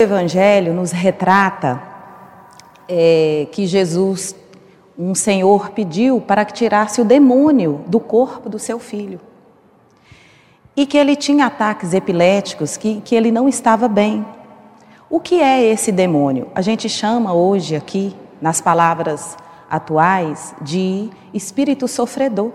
O 0.00 0.02
Evangelho 0.02 0.72
nos 0.72 0.92
retrata 0.92 1.78
é, 2.88 3.46
que 3.52 3.66
Jesus, 3.66 4.34
um 4.98 5.14
Senhor, 5.14 5.72
pediu 5.72 6.22
para 6.22 6.42
que 6.42 6.54
tirasse 6.54 7.02
o 7.02 7.04
demônio 7.04 7.84
do 7.86 8.00
corpo 8.00 8.48
do 8.48 8.58
seu 8.58 8.78
filho. 8.78 9.20
E 10.74 10.86
que 10.86 10.96
ele 10.96 11.14
tinha 11.14 11.44
ataques 11.44 11.92
epiléticos, 11.92 12.78
que, 12.78 13.02
que 13.02 13.14
ele 13.14 13.30
não 13.30 13.46
estava 13.46 13.88
bem. 13.88 14.24
O 15.10 15.20
que 15.20 15.38
é 15.42 15.62
esse 15.62 15.92
demônio? 15.92 16.48
A 16.54 16.62
gente 16.62 16.88
chama 16.88 17.34
hoje 17.34 17.76
aqui, 17.76 18.16
nas 18.40 18.58
palavras 18.58 19.36
atuais, 19.68 20.54
de 20.62 21.10
espírito 21.34 21.86
sofredor. 21.86 22.52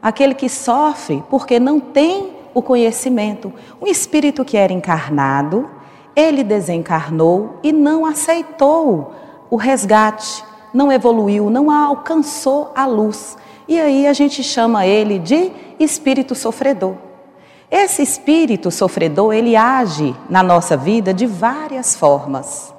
Aquele 0.00 0.32
que 0.32 0.48
sofre 0.48 1.22
porque 1.28 1.60
não 1.60 1.78
tem 1.78 2.30
o 2.54 2.62
conhecimento. 2.62 3.52
Um 3.82 3.86
espírito 3.86 4.46
que 4.46 4.56
era 4.56 4.72
encarnado, 4.72 5.75
ele 6.16 6.42
desencarnou 6.42 7.60
e 7.62 7.70
não 7.70 8.06
aceitou 8.06 9.12
o 9.50 9.56
resgate, 9.56 10.42
não 10.72 10.90
evoluiu, 10.90 11.50
não 11.50 11.70
alcançou 11.70 12.72
a 12.74 12.86
luz. 12.86 13.36
E 13.68 13.78
aí 13.78 14.06
a 14.06 14.14
gente 14.14 14.42
chama 14.42 14.86
ele 14.86 15.18
de 15.18 15.52
espírito 15.78 16.34
sofredor. 16.34 16.94
Esse 17.70 18.02
espírito 18.02 18.70
sofredor, 18.70 19.34
ele 19.34 19.54
age 19.54 20.16
na 20.30 20.42
nossa 20.42 20.76
vida 20.76 21.12
de 21.12 21.26
várias 21.26 21.94
formas. 21.94 22.72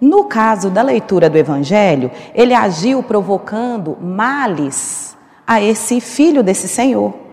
No 0.00 0.24
caso 0.24 0.68
da 0.68 0.82
leitura 0.82 1.30
do 1.30 1.38
evangelho, 1.38 2.10
ele 2.34 2.52
agiu 2.52 3.02
provocando 3.02 3.96
males 4.00 5.16
a 5.46 5.62
esse 5.62 6.00
filho 6.00 6.42
desse 6.42 6.66
senhor 6.66 7.23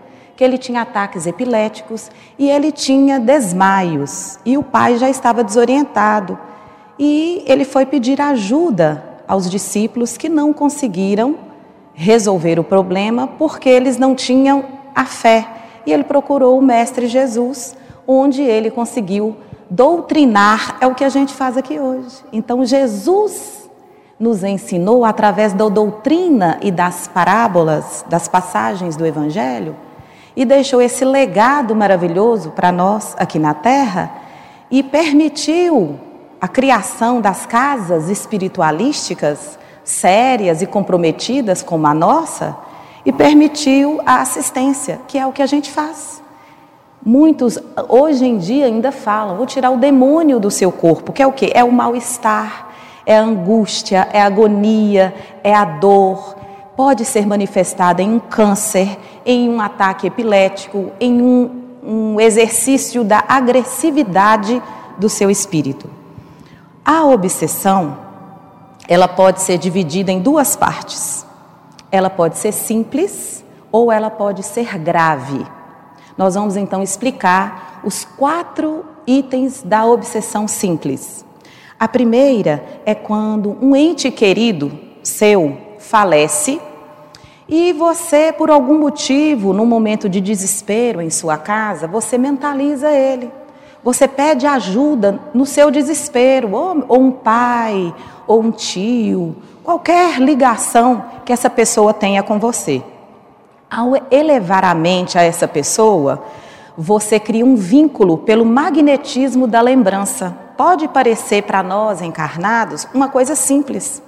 que 0.42 0.46
ele 0.46 0.58
tinha 0.58 0.82
ataques 0.82 1.24
epiléticos 1.24 2.10
e 2.36 2.50
ele 2.50 2.72
tinha 2.72 3.20
desmaios. 3.20 4.40
E 4.44 4.58
o 4.58 4.62
pai 4.64 4.98
já 4.98 5.08
estava 5.08 5.44
desorientado. 5.44 6.36
E 6.98 7.44
ele 7.46 7.64
foi 7.64 7.86
pedir 7.86 8.20
ajuda 8.20 9.04
aos 9.28 9.48
discípulos 9.48 10.16
que 10.16 10.28
não 10.28 10.52
conseguiram 10.52 11.36
resolver 11.94 12.58
o 12.58 12.64
problema 12.64 13.28
porque 13.38 13.68
eles 13.68 13.96
não 13.98 14.16
tinham 14.16 14.64
a 14.92 15.04
fé. 15.04 15.46
E 15.86 15.92
ele 15.92 16.02
procurou 16.02 16.58
o 16.58 16.62
Mestre 16.62 17.06
Jesus, 17.06 17.76
onde 18.04 18.42
ele 18.42 18.68
conseguiu 18.68 19.36
doutrinar, 19.70 20.76
é 20.80 20.88
o 20.88 20.94
que 20.96 21.04
a 21.04 21.08
gente 21.08 21.32
faz 21.32 21.56
aqui 21.56 21.78
hoje. 21.78 22.16
Então, 22.32 22.64
Jesus 22.64 23.70
nos 24.18 24.42
ensinou, 24.42 25.04
através 25.04 25.52
da 25.52 25.68
doutrina 25.68 26.58
e 26.60 26.72
das 26.72 27.06
parábolas, 27.06 28.04
das 28.08 28.26
passagens 28.26 28.96
do 28.96 29.06
Evangelho, 29.06 29.76
e 30.34 30.44
deixou 30.44 30.80
esse 30.80 31.04
legado 31.04 31.74
maravilhoso 31.74 32.50
para 32.50 32.72
nós 32.72 33.14
aqui 33.18 33.38
na 33.38 33.54
Terra 33.54 34.10
e 34.70 34.82
permitiu 34.82 35.98
a 36.40 36.48
criação 36.48 37.20
das 37.20 37.46
casas 37.46 38.08
espiritualísticas 38.08 39.58
sérias 39.84 40.62
e 40.62 40.66
comprometidas 40.66 41.62
como 41.62 41.86
a 41.86 41.94
nossa 41.94 42.56
e 43.04 43.12
permitiu 43.12 44.00
a 44.06 44.20
assistência, 44.20 45.00
que 45.06 45.18
é 45.18 45.26
o 45.26 45.32
que 45.32 45.42
a 45.42 45.46
gente 45.46 45.70
faz. 45.70 46.22
Muitos 47.04 47.58
hoje 47.88 48.24
em 48.24 48.38
dia 48.38 48.66
ainda 48.66 48.92
falam: 48.92 49.36
vou 49.36 49.46
tirar 49.46 49.70
o 49.70 49.76
demônio 49.76 50.38
do 50.38 50.50
seu 50.50 50.70
corpo, 50.70 51.12
que 51.12 51.22
é 51.22 51.26
o 51.26 51.32
que? 51.32 51.50
É 51.52 51.64
o 51.64 51.72
mal-estar, 51.72 52.68
é 53.04 53.16
a 53.16 53.22
angústia, 53.22 54.08
é 54.12 54.22
a 54.22 54.26
agonia, 54.26 55.12
é 55.42 55.52
a 55.52 55.64
dor, 55.64 56.36
pode 56.76 57.04
ser 57.04 57.26
manifestada 57.26 58.02
em 58.02 58.14
um 58.14 58.18
câncer, 58.18 58.98
em 59.24 59.48
um 59.48 59.60
ataque 59.60 60.06
epilético, 60.06 60.92
em 60.98 61.20
um, 61.20 61.62
um 61.82 62.20
exercício 62.20 63.04
da 63.04 63.24
agressividade 63.28 64.62
do 64.98 65.08
seu 65.08 65.30
espírito. 65.30 65.88
A 66.84 67.04
obsessão, 67.04 67.98
ela 68.88 69.06
pode 69.06 69.40
ser 69.42 69.58
dividida 69.58 70.10
em 70.10 70.20
duas 70.20 70.56
partes. 70.56 71.24
Ela 71.90 72.10
pode 72.10 72.38
ser 72.38 72.52
simples 72.52 73.44
ou 73.70 73.92
ela 73.92 74.10
pode 74.10 74.42
ser 74.42 74.78
grave. 74.78 75.46
Nós 76.16 76.34
vamos 76.34 76.56
então 76.56 76.82
explicar 76.82 77.80
os 77.84 78.04
quatro 78.04 78.84
itens 79.06 79.62
da 79.62 79.84
obsessão 79.84 80.46
simples. 80.46 81.24
A 81.78 81.88
primeira 81.88 82.64
é 82.84 82.94
quando 82.94 83.56
um 83.60 83.74
ente 83.74 84.10
querido 84.10 84.78
seu 85.02 85.58
falece 85.92 86.58
e 87.46 87.70
você, 87.74 88.32
por 88.32 88.50
algum 88.50 88.78
motivo, 88.78 89.52
num 89.52 89.66
momento 89.66 90.08
de 90.08 90.22
desespero 90.22 91.02
em 91.02 91.10
sua 91.10 91.36
casa, 91.36 91.86
você 91.86 92.16
mentaliza 92.16 92.90
ele. 92.90 93.30
Você 93.84 94.08
pede 94.08 94.46
ajuda 94.46 95.20
no 95.34 95.44
seu 95.44 95.70
desespero, 95.70 96.52
ou, 96.52 96.82
ou, 96.88 96.98
um 96.98 97.12
pai, 97.12 97.94
ou 98.26 98.40
um 98.40 98.50
tio, 98.50 99.36
qualquer 99.62 100.18
ligação 100.18 101.04
que 101.26 101.32
essa 101.32 101.50
pessoa 101.50 101.92
tenha 101.92 102.22
com 102.22 102.38
você. 102.38 102.82
Ao 103.70 103.92
elevar 104.10 104.64
a 104.64 104.74
mente 104.74 105.18
a 105.18 105.22
essa 105.22 105.46
pessoa, 105.46 106.24
você 106.78 107.20
cria 107.20 107.44
um 107.44 107.54
vínculo 107.54 108.16
pelo 108.16 108.46
magnetismo 108.46 109.46
da 109.46 109.60
lembrança. 109.60 110.34
Pode 110.56 110.88
parecer 110.88 111.42
para 111.42 111.62
nós 111.62 112.00
encarnados 112.00 112.88
uma 112.94 113.10
coisa 113.10 113.34
simples 113.34 114.02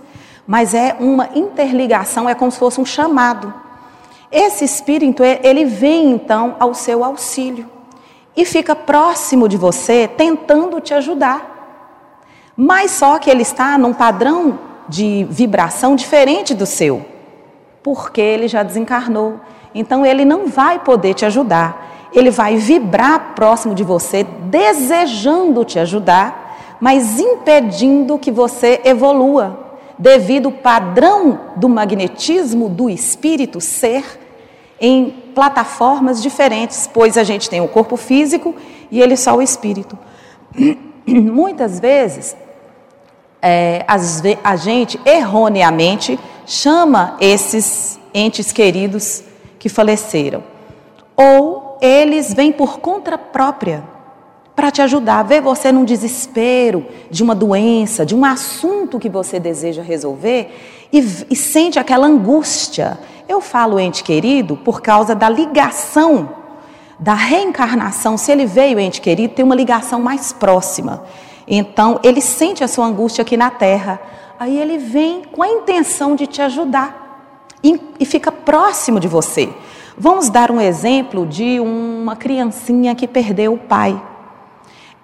mas 0.47 0.75
é 0.75 0.97
uma 1.01 1.31
interligação, 1.35 2.29
é 2.29 2.35
como 2.35 2.51
se 2.51 2.59
fosse 2.59 2.81
um 2.81 2.85
chamado. 2.85 3.53
Esse 4.31 4.65
espírito, 4.65 5.23
ele 5.23 5.65
vem 5.65 6.11
então 6.11 6.57
ao 6.59 6.75
seu 6.75 7.05
auxílio 7.05 7.71
e 8.37 8.45
fica 8.45 8.75
próximo 8.75 9.49
de 9.49 9.57
você, 9.57 10.09
tentando 10.09 10.81
te 10.81 10.93
ajudar. 10.93 11.53
Mas 12.57 12.91
só 12.93 13.19
que 13.19 13.31
ele 13.31 13.43
está 13.43 13.79
num 13.79 13.93
padrão 13.93 14.59
de 14.89 15.27
vibração 15.31 15.97
diferente 15.97 16.53
do 16.55 16.67
seu, 16.67 17.05
porque 17.83 18.21
ele 18.21 18.49
já 18.49 18.63
desencarnou. 18.63 19.41
Então 19.75 20.05
ele 20.05 20.25
não 20.25 20.49
vai 20.49 20.79
poder 20.79 21.15
te 21.15 21.25
ajudar. 21.25 22.11
Ele 22.13 22.31
vai 22.31 22.57
vibrar 22.57 23.35
próximo 23.35 23.75
de 23.75 23.83
você, 23.83 24.25
desejando 24.25 25.65
te 25.65 25.79
ajudar, 25.79 26.77
mas 26.81 27.19
impedindo 27.19 28.19
que 28.19 28.31
você 28.31 28.81
evolua 28.85 29.64
devido 29.99 30.47
ao 30.47 30.53
padrão 30.53 31.41
do 31.57 31.69
magnetismo 31.69 32.69
do 32.69 32.91
espírito 32.91 33.61
ser 33.61 34.21
em 34.81 35.11
plataformas 35.35 36.23
diferentes, 36.23 36.89
pois 36.93 37.17
a 37.17 37.25
gente 37.25 37.49
tem 37.49 37.61
o 37.61 37.69
corpo 37.69 37.97
físico 37.97 38.55
e 38.91 39.01
ele 39.01 39.17
só 39.17 39.37
o 39.37 39.43
espírito. 39.43 39.99
Muitas 41.07 41.81
vezes, 41.81 42.37
é, 43.41 43.85
a 44.43 44.57
gente 44.57 45.01
erroneamente 45.05 46.19
chama 46.47 47.17
esses 47.21 47.99
entes 48.13 48.53
queridos 48.53 49.23
que 49.59 49.69
faleceram, 49.69 50.43
ou 51.17 51.79
eles 51.81 52.33
vêm 52.33 52.53
por 52.53 52.79
conta 52.81 53.17
própria 53.19 53.94
para 54.55 54.71
te 54.71 54.81
ajudar, 54.83 55.23
ver 55.25 55.41
você 55.41 55.73
num 55.73 55.85
desespero 55.85 56.87
de 57.11 57.23
uma 57.23 57.35
doença, 57.35 58.07
de 58.07 58.15
um 58.15 58.25
assunto 58.25 59.01
que 59.01 59.09
você 59.09 59.41
deseja 59.41 59.83
resolver 59.83 60.87
e, 60.93 60.99
e 61.31 61.37
sente 61.37 61.79
aquela 61.79 62.07
angústia. 62.07 62.99
Eu 63.29 63.41
falo 63.41 63.81
ente 63.81 64.05
querido 64.05 64.57
por 64.57 64.81
causa 64.81 65.15
da 65.15 65.29
ligação, 65.29 66.29
da 66.99 67.15
reencarnação. 67.15 68.17
Se 68.17 68.31
ele 68.31 68.47
veio 68.47 68.79
ente 68.79 69.01
querido, 69.01 69.35
tem 69.35 69.45
uma 69.45 69.57
ligação 69.57 70.01
mais 70.01 70.33
próxima. 70.33 71.03
Então, 71.49 71.99
ele 72.03 72.21
sente 72.21 72.63
a 72.63 72.69
sua 72.69 72.87
angústia 72.87 73.23
aqui 73.23 73.37
na 73.37 73.51
terra. 73.51 74.01
Aí 74.39 74.57
ele 74.57 74.79
vem 74.79 75.23
com 75.33 75.43
a 75.43 75.49
intenção 75.49 76.15
de 76.15 76.27
te 76.29 76.41
ajudar 76.41 77.49
e, 77.63 77.81
e 77.99 78.05
fica 78.05 78.31
próximo 78.31 79.01
de 79.01 79.09
você. 79.09 79.49
Vamos 79.99 80.29
dar 80.29 80.51
um 80.51 80.61
exemplo 80.61 81.27
de 81.27 81.59
uma 81.59 82.15
criancinha 82.15 82.95
que 82.95 83.09
perdeu 83.09 83.55
o 83.55 83.59
pai 83.59 84.01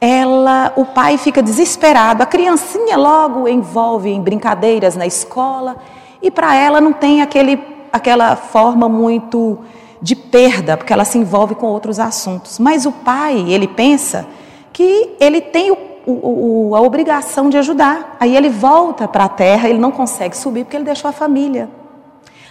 ela, 0.00 0.72
o 0.76 0.86
pai 0.86 1.18
fica 1.18 1.42
desesperado, 1.42 2.22
a 2.22 2.26
criancinha 2.26 2.96
logo 2.96 3.46
envolve 3.46 4.08
em 4.08 4.20
brincadeiras 4.20 4.96
na 4.96 5.06
escola 5.06 5.76
e 6.22 6.30
para 6.30 6.54
ela 6.54 6.80
não 6.80 6.92
tem 6.92 7.20
aquele, 7.20 7.62
aquela 7.92 8.34
forma 8.34 8.88
muito 8.88 9.58
de 10.00 10.16
perda, 10.16 10.76
porque 10.76 10.92
ela 10.92 11.04
se 11.04 11.18
envolve 11.18 11.54
com 11.54 11.66
outros 11.66 11.98
assuntos. 11.98 12.58
Mas 12.58 12.86
o 12.86 12.92
pai, 12.92 13.44
ele 13.48 13.68
pensa 13.68 14.26
que 14.72 15.14
ele 15.20 15.42
tem 15.42 15.70
o, 15.70 15.76
o, 16.06 16.74
a 16.74 16.80
obrigação 16.80 17.50
de 17.50 17.58
ajudar. 17.58 18.16
Aí 18.18 18.34
ele 18.34 18.48
volta 18.48 19.06
para 19.06 19.24
a 19.24 19.28
terra, 19.28 19.68
ele 19.68 19.78
não 19.78 19.90
consegue 19.90 20.36
subir 20.36 20.64
porque 20.64 20.76
ele 20.76 20.84
deixou 20.84 21.08
a 21.08 21.12
família. 21.12 21.68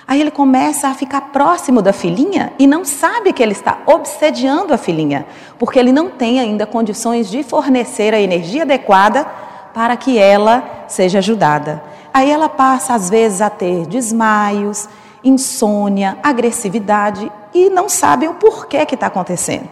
Aí 0.10 0.20
ele 0.20 0.32
começa 0.32 0.88
a 0.88 0.96
ficar 0.96 1.22
próximo 1.22 1.84
da 1.84 1.94
filhinha 1.94 2.52
e 2.58 2.66
não 2.66 2.84
sabe 2.84 3.32
que 3.32 3.44
ele 3.44 3.52
está 3.52 3.78
obsediando 3.86 4.74
a 4.74 4.78
filhinha, 4.78 5.28
porque 5.60 5.78
ele 5.78 5.92
não 5.92 6.10
tem 6.10 6.40
ainda 6.40 6.66
condições 6.66 7.30
de 7.30 7.44
fornecer 7.44 8.12
a 8.16 8.20
energia 8.20 8.64
adequada 8.64 9.24
para 9.72 9.96
que 9.96 10.18
ela 10.18 10.86
seja 10.88 11.20
ajudada. 11.20 11.84
Aí 12.12 12.32
ela 12.32 12.50
passa, 12.50 12.96
às 12.96 13.08
vezes, 13.08 13.40
a 13.40 13.52
ter 13.52 13.86
desmaios, 13.86 14.90
insônia, 15.24 16.18
agressividade 16.24 17.32
e 17.54 17.70
não 17.70 17.88
sabe 17.88 18.28
o 18.28 18.34
porquê 18.34 18.88
que 18.88 18.96
está 18.96 19.06
acontecendo. 19.06 19.70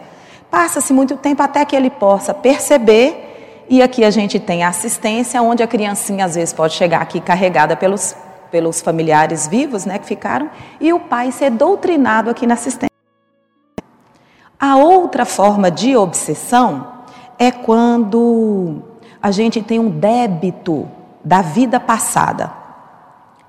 Passa-se 0.48 0.92
muito 0.92 1.16
tempo 1.16 1.42
até 1.42 1.64
que 1.64 1.74
ele 1.74 1.90
possa 1.90 2.32
perceber 2.32 3.24
E 3.70 3.82
aqui 3.82 4.02
a 4.02 4.10
gente 4.10 4.38
tem 4.40 4.62
a 4.62 4.68
assistência, 4.68 5.42
onde 5.42 5.62
a 5.62 5.66
criancinha 5.66 6.24
às 6.24 6.36
vezes 6.36 6.54
pode 6.54 6.72
chegar 6.72 7.02
aqui 7.02 7.20
carregada 7.20 7.76
pelos, 7.76 8.16
pelos 8.50 8.80
familiares 8.80 9.46
vivos, 9.46 9.84
né, 9.84 9.98
que 9.98 10.06
ficaram, 10.06 10.50
e 10.80 10.92
o 10.92 11.00
pai 11.00 11.32
ser 11.32 11.50
doutrinado 11.50 12.30
aqui 12.30 12.46
na 12.46 12.54
assistência. 12.54 12.88
A 14.58 14.76
outra 14.76 15.24
forma 15.24 15.70
de 15.70 15.96
obsessão 15.96 16.86
é 17.38 17.50
quando 17.50 18.82
a 19.22 19.30
gente 19.30 19.62
tem 19.62 19.78
um 19.78 19.88
débito 19.88 20.88
da 21.24 21.42
vida 21.42 21.78
passada. 21.78 22.52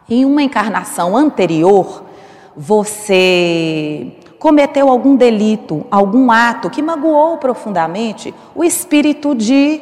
Em 0.07 0.25
uma 0.25 0.43
encarnação 0.43 1.15
anterior, 1.15 2.03
você 2.55 4.11
cometeu 4.37 4.89
algum 4.89 5.15
delito, 5.15 5.85
algum 5.91 6.31
ato 6.31 6.69
que 6.69 6.81
magoou 6.81 7.37
profundamente 7.37 8.33
o 8.55 8.63
espírito 8.63 9.35
de 9.35 9.81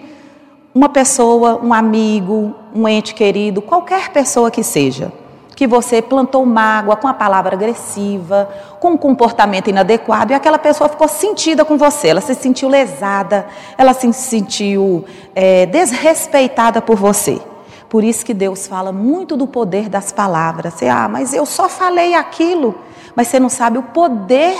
uma 0.77 0.89
pessoa, 0.89 1.59
um 1.63 1.73
amigo, 1.73 2.53
um 2.71 2.87
ente 2.87 3.15
querido, 3.15 3.63
qualquer 3.63 4.09
pessoa 4.09 4.51
que 4.51 4.61
seja, 4.61 5.11
que 5.55 5.65
você 5.65 6.03
plantou 6.03 6.45
mágoa 6.45 6.95
com 6.95 7.07
a 7.07 7.15
palavra 7.15 7.55
agressiva, 7.55 8.47
com 8.79 8.89
um 8.89 8.97
comportamento 8.97 9.71
inadequado 9.71 10.31
e 10.31 10.35
aquela 10.35 10.59
pessoa 10.59 10.87
ficou 10.87 11.07
sentida 11.07 11.65
com 11.65 11.79
você, 11.79 12.09
ela 12.09 12.21
se 12.21 12.35
sentiu 12.35 12.69
lesada, 12.69 13.47
ela 13.75 13.91
se 13.91 14.13
sentiu 14.13 15.03
é, 15.33 15.65
desrespeitada 15.65 16.79
por 16.79 16.95
você. 16.95 17.41
Por 17.89 18.03
isso 18.03 18.23
que 18.23 18.33
Deus 18.33 18.67
fala 18.67 18.91
muito 18.91 19.35
do 19.35 19.47
poder 19.47 19.89
das 19.89 20.11
palavras. 20.11 20.75
Você, 20.75 20.87
ah, 20.87 21.09
mas 21.09 21.33
eu 21.33 21.47
só 21.47 21.67
falei 21.67 22.13
aquilo, 22.13 22.75
mas 23.15 23.29
você 23.29 23.39
não 23.39 23.49
sabe 23.49 23.79
o 23.79 23.83
poder 23.83 24.55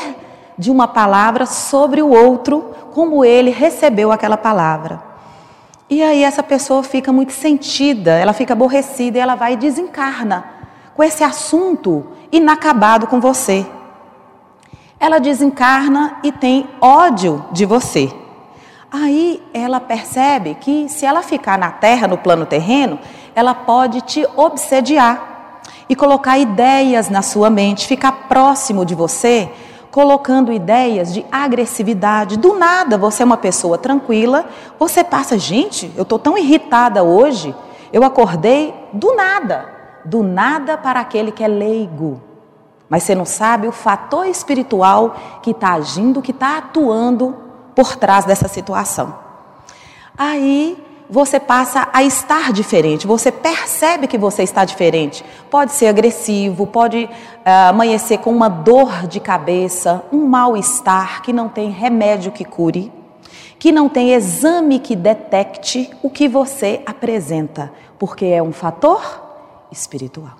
de 0.57 0.71
uma 0.71 0.87
palavra 0.87 1.45
sobre 1.45 2.01
o 2.01 2.09
outro, 2.09 2.71
como 2.91 3.23
ele 3.23 3.51
recebeu 3.51 4.11
aquela 4.11 4.35
palavra. 4.35 5.06
E 5.89 6.03
aí 6.03 6.21
essa 6.21 6.43
pessoa 6.43 6.83
fica 6.83 7.13
muito 7.13 7.31
sentida, 7.31 8.11
ela 8.11 8.33
fica 8.33 8.53
aborrecida 8.53 9.17
e 9.17 9.21
ela 9.21 9.35
vai 9.35 9.53
e 9.53 9.57
desencarna 9.57 10.43
com 10.93 11.01
esse 11.01 11.23
assunto 11.23 12.05
inacabado 12.29 13.07
com 13.07 13.21
você. 13.21 13.65
Ela 14.99 15.17
desencarna 15.19 16.17
e 16.23 16.31
tem 16.31 16.67
ódio 16.81 17.45
de 17.53 17.65
você. 17.65 18.11
Aí 18.91 19.41
ela 19.53 19.79
percebe 19.79 20.55
que 20.55 20.89
se 20.89 21.05
ela 21.05 21.21
ficar 21.21 21.57
na 21.57 21.71
terra, 21.71 22.07
no 22.07 22.17
plano 22.17 22.45
terreno, 22.45 22.99
ela 23.33 23.53
pode 23.53 24.01
te 24.01 24.27
obsediar 24.35 25.61
e 25.87 25.95
colocar 25.95 26.37
ideias 26.37 27.09
na 27.09 27.21
sua 27.21 27.49
mente, 27.49 27.87
ficar 27.87 28.11
próximo 28.27 28.83
de 28.83 28.93
você 28.93 29.49
colocando 29.97 30.53
ideias 30.53 31.11
de 31.11 31.25
agressividade. 31.31 32.37
Do 32.37 32.53
nada, 32.53 32.99
você 32.99 33.23
é 33.23 33.25
uma 33.25 33.35
pessoa 33.35 33.79
tranquila, 33.79 34.45
você 34.77 35.03
passa, 35.03 35.39
gente, 35.39 35.91
eu 35.95 36.03
estou 36.03 36.19
tão 36.19 36.37
irritada 36.37 37.01
hoje, 37.03 37.55
eu 37.91 38.03
acordei 38.03 38.75
do 38.93 39.15
nada, 39.15 39.67
do 40.05 40.21
nada 40.21 40.77
para 40.77 40.99
aquele 40.99 41.31
que 41.31 41.43
é 41.43 41.47
leigo. 41.47 42.21
Mas 42.87 43.01
você 43.01 43.15
não 43.15 43.25
sabe 43.25 43.67
o 43.67 43.71
fator 43.71 44.27
espiritual 44.27 45.15
que 45.41 45.49
está 45.49 45.73
agindo, 45.73 46.21
que 46.21 46.29
está 46.29 46.59
atuando 46.59 47.35
por 47.73 47.95
trás 47.95 48.23
dessa 48.23 48.47
situação. 48.47 49.15
Aí 50.15 50.77
você 51.09 51.39
passa 51.39 51.87
a 51.93 52.03
estar 52.03 52.51
diferente, 52.51 53.07
você 53.07 53.31
percebe 53.31 54.07
que 54.07 54.17
você 54.17 54.43
está 54.43 54.65
diferente. 54.65 55.23
Pode 55.49 55.71
ser 55.71 55.87
agressivo, 55.87 56.67
pode 56.67 57.05
uh, 57.05 57.69
amanhecer 57.69 58.19
com 58.19 58.31
uma 58.31 58.49
dor 58.49 59.07
de 59.07 59.19
cabeça, 59.19 60.03
um 60.11 60.25
mal-estar 60.25 61.21
que 61.21 61.31
não 61.31 61.47
tem 61.47 61.69
remédio 61.69 62.31
que 62.31 62.43
cure, 62.43 62.91
que 63.57 63.71
não 63.71 63.87
tem 63.87 64.13
exame 64.13 64.79
que 64.79 64.95
detecte 64.95 65.89
o 66.03 66.09
que 66.09 66.27
você 66.27 66.81
apresenta, 66.85 67.71
porque 67.97 68.25
é 68.25 68.43
um 68.43 68.51
fator 68.51 69.23
espiritual, 69.71 70.35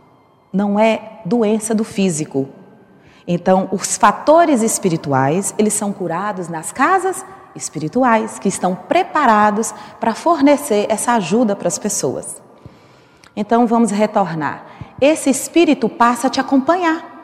não 0.52 0.80
é 0.80 1.22
doença 1.25 1.74
do 1.74 1.84
físico. 1.84 2.48
Então, 3.28 3.68
os 3.74 3.98
fatores 3.98 4.62
espirituais, 4.62 5.54
eles 5.58 5.74
são 5.74 5.92
curados 5.92 6.48
nas 6.48 6.72
casas 6.72 7.25
espirituais 7.57 8.39
que 8.39 8.48
estão 8.48 8.74
preparados 8.74 9.74
para 10.00 10.15
fornecer 10.15 10.86
essa 10.89 11.13
ajuda 11.13 11.56
para 11.56 11.68
as 11.68 11.77
pessoas. 11.77 12.42
Então 13.36 13.68
vamos 13.68 13.92
retornar. 13.92 14.65
Esse 15.01 15.30
espírito 15.30 15.89
passa 15.89 16.27
a 16.27 16.30
te 16.30 16.39
acompanhar. 16.39 17.18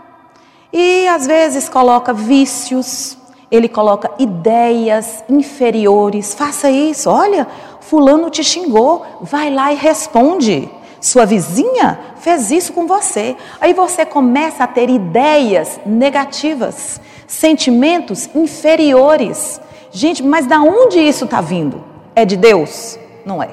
E 0.71 1.07
às 1.07 1.25
vezes 1.25 1.69
coloca 1.69 2.11
vícios, 2.13 3.17
ele 3.49 3.69
coloca 3.69 4.11
ideias 4.17 5.23
inferiores. 5.29 6.33
Faça 6.33 6.69
isso. 6.69 7.09
Olha, 7.09 7.47
fulano 7.79 8.29
te 8.29 8.43
xingou, 8.43 9.05
vai 9.21 9.51
lá 9.51 9.71
e 9.71 9.75
responde. 9.75 10.69
Sua 10.99 11.25
vizinha 11.25 11.99
fez 12.17 12.49
isso 12.49 12.73
com 12.73 12.87
você. 12.87 13.35
Aí 13.59 13.73
você 13.73 14.05
começa 14.05 14.63
a 14.63 14.67
ter 14.67 14.89
ideias 14.89 15.79
negativas, 15.85 16.99
sentimentos 17.27 18.29
inferiores. 18.33 19.59
Gente, 19.95 20.23
mas 20.23 20.47
da 20.47 20.59
onde 20.59 20.99
isso 20.99 21.25
está 21.25 21.39
vindo? 21.39 21.83
É 22.15 22.25
de 22.25 22.35
Deus? 22.35 22.97
Não 23.23 23.43
é. 23.43 23.51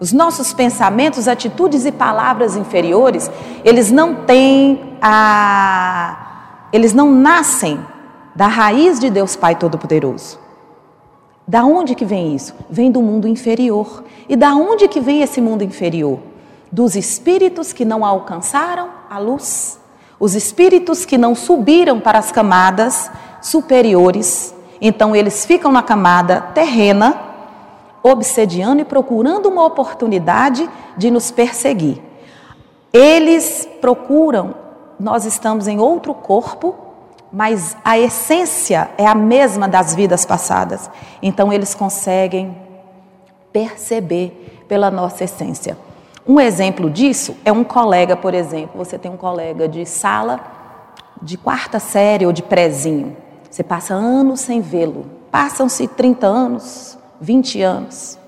Os 0.00 0.14
nossos 0.14 0.54
pensamentos, 0.54 1.28
atitudes 1.28 1.84
e 1.84 1.92
palavras 1.92 2.56
inferiores, 2.56 3.30
eles 3.62 3.92
não 3.92 4.14
têm 4.24 4.96
a. 5.00 6.68
Eles 6.72 6.94
não 6.94 7.10
nascem 7.10 7.78
da 8.34 8.46
raiz 8.46 8.98
de 8.98 9.10
Deus 9.10 9.36
Pai 9.36 9.56
Todo-Poderoso. 9.56 10.38
Da 11.46 11.66
onde 11.66 11.94
que 11.94 12.06
vem 12.06 12.34
isso? 12.34 12.54
Vem 12.70 12.90
do 12.90 13.02
mundo 13.02 13.28
inferior. 13.28 14.04
E 14.26 14.36
da 14.36 14.54
onde 14.54 14.88
que 14.88 15.00
vem 15.00 15.20
esse 15.20 15.38
mundo 15.38 15.62
inferior? 15.62 16.18
Dos 16.72 16.96
espíritos 16.96 17.74
que 17.74 17.84
não 17.84 18.06
alcançaram 18.06 18.88
a 19.10 19.18
luz, 19.18 19.78
os 20.18 20.34
espíritos 20.34 21.04
que 21.04 21.18
não 21.18 21.34
subiram 21.34 22.00
para 22.00 22.18
as 22.18 22.32
camadas 22.32 23.10
superiores 23.42 24.53
então 24.86 25.16
eles 25.16 25.46
ficam 25.46 25.72
na 25.72 25.82
camada 25.82 26.42
terrena, 26.42 27.18
obsediando 28.02 28.82
e 28.82 28.84
procurando 28.84 29.46
uma 29.46 29.64
oportunidade 29.64 30.68
de 30.94 31.10
nos 31.10 31.30
perseguir. 31.30 32.02
Eles 32.92 33.66
procuram, 33.80 34.54
nós 35.00 35.24
estamos 35.24 35.66
em 35.66 35.80
outro 35.80 36.12
corpo, 36.12 36.74
mas 37.32 37.74
a 37.82 37.98
essência 37.98 38.90
é 38.98 39.06
a 39.06 39.14
mesma 39.14 39.66
das 39.66 39.94
vidas 39.94 40.26
passadas. 40.26 40.90
Então 41.22 41.50
eles 41.50 41.74
conseguem 41.74 42.54
perceber 43.50 44.64
pela 44.68 44.90
nossa 44.90 45.24
essência. 45.24 45.78
Um 46.28 46.38
exemplo 46.38 46.90
disso 46.90 47.34
é 47.42 47.50
um 47.50 47.64
colega, 47.64 48.18
por 48.18 48.34
exemplo, 48.34 48.76
você 48.76 48.98
tem 48.98 49.10
um 49.10 49.16
colega 49.16 49.66
de 49.66 49.86
sala 49.86 50.40
de 51.22 51.38
quarta 51.38 51.78
série 51.78 52.26
ou 52.26 52.32
de 52.32 52.42
prezinho. 52.42 53.23
Você 53.54 53.62
passa 53.62 53.94
anos 53.94 54.40
sem 54.40 54.60
vê-lo. 54.60 55.06
Passam-se 55.30 55.86
30 55.86 56.26
anos, 56.26 56.98
20 57.20 57.62
anos. 57.62 58.18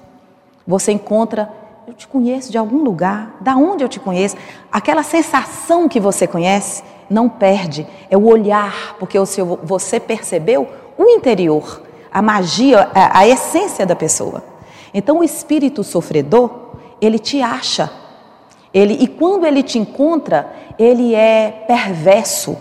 Você 0.64 0.92
encontra, 0.92 1.52
eu 1.84 1.94
te 1.94 2.06
conheço 2.06 2.52
de 2.52 2.56
algum 2.56 2.84
lugar, 2.84 3.34
da 3.40 3.56
onde 3.56 3.82
eu 3.82 3.88
te 3.88 3.98
conheço. 3.98 4.36
Aquela 4.70 5.02
sensação 5.02 5.88
que 5.88 5.98
você 5.98 6.28
conhece, 6.28 6.84
não 7.10 7.28
perde. 7.28 7.84
É 8.08 8.16
o 8.16 8.24
olhar, 8.24 8.94
porque 9.00 9.18
o 9.18 9.26
seu, 9.26 9.58
você 9.64 9.98
percebeu 9.98 10.68
o 10.96 11.02
interior, 11.06 11.82
a 12.12 12.22
magia, 12.22 12.88
a, 12.94 13.18
a 13.18 13.26
essência 13.26 13.84
da 13.84 13.96
pessoa. 13.96 14.44
Então 14.94 15.18
o 15.18 15.24
espírito 15.24 15.82
sofredor, 15.82 16.76
ele 17.00 17.18
te 17.18 17.42
acha. 17.42 17.90
Ele, 18.72 18.94
e 19.00 19.08
quando 19.08 19.44
ele 19.44 19.64
te 19.64 19.76
encontra, 19.76 20.54
ele 20.78 21.16
é 21.16 21.64
perverso. 21.66 22.56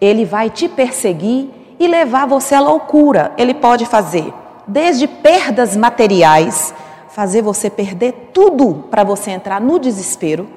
Ele 0.00 0.24
vai 0.24 0.48
te 0.48 0.68
perseguir 0.68 1.55
e 1.78 1.86
levar 1.86 2.26
você 2.26 2.54
à 2.54 2.60
loucura. 2.60 3.32
Ele 3.36 3.54
pode 3.54 3.86
fazer 3.86 4.32
desde 4.66 5.06
perdas 5.06 5.76
materiais, 5.76 6.74
fazer 7.08 7.42
você 7.42 7.70
perder 7.70 8.30
tudo 8.32 8.84
para 8.90 9.04
você 9.04 9.30
entrar 9.30 9.60
no 9.60 9.78
desespero. 9.78 10.48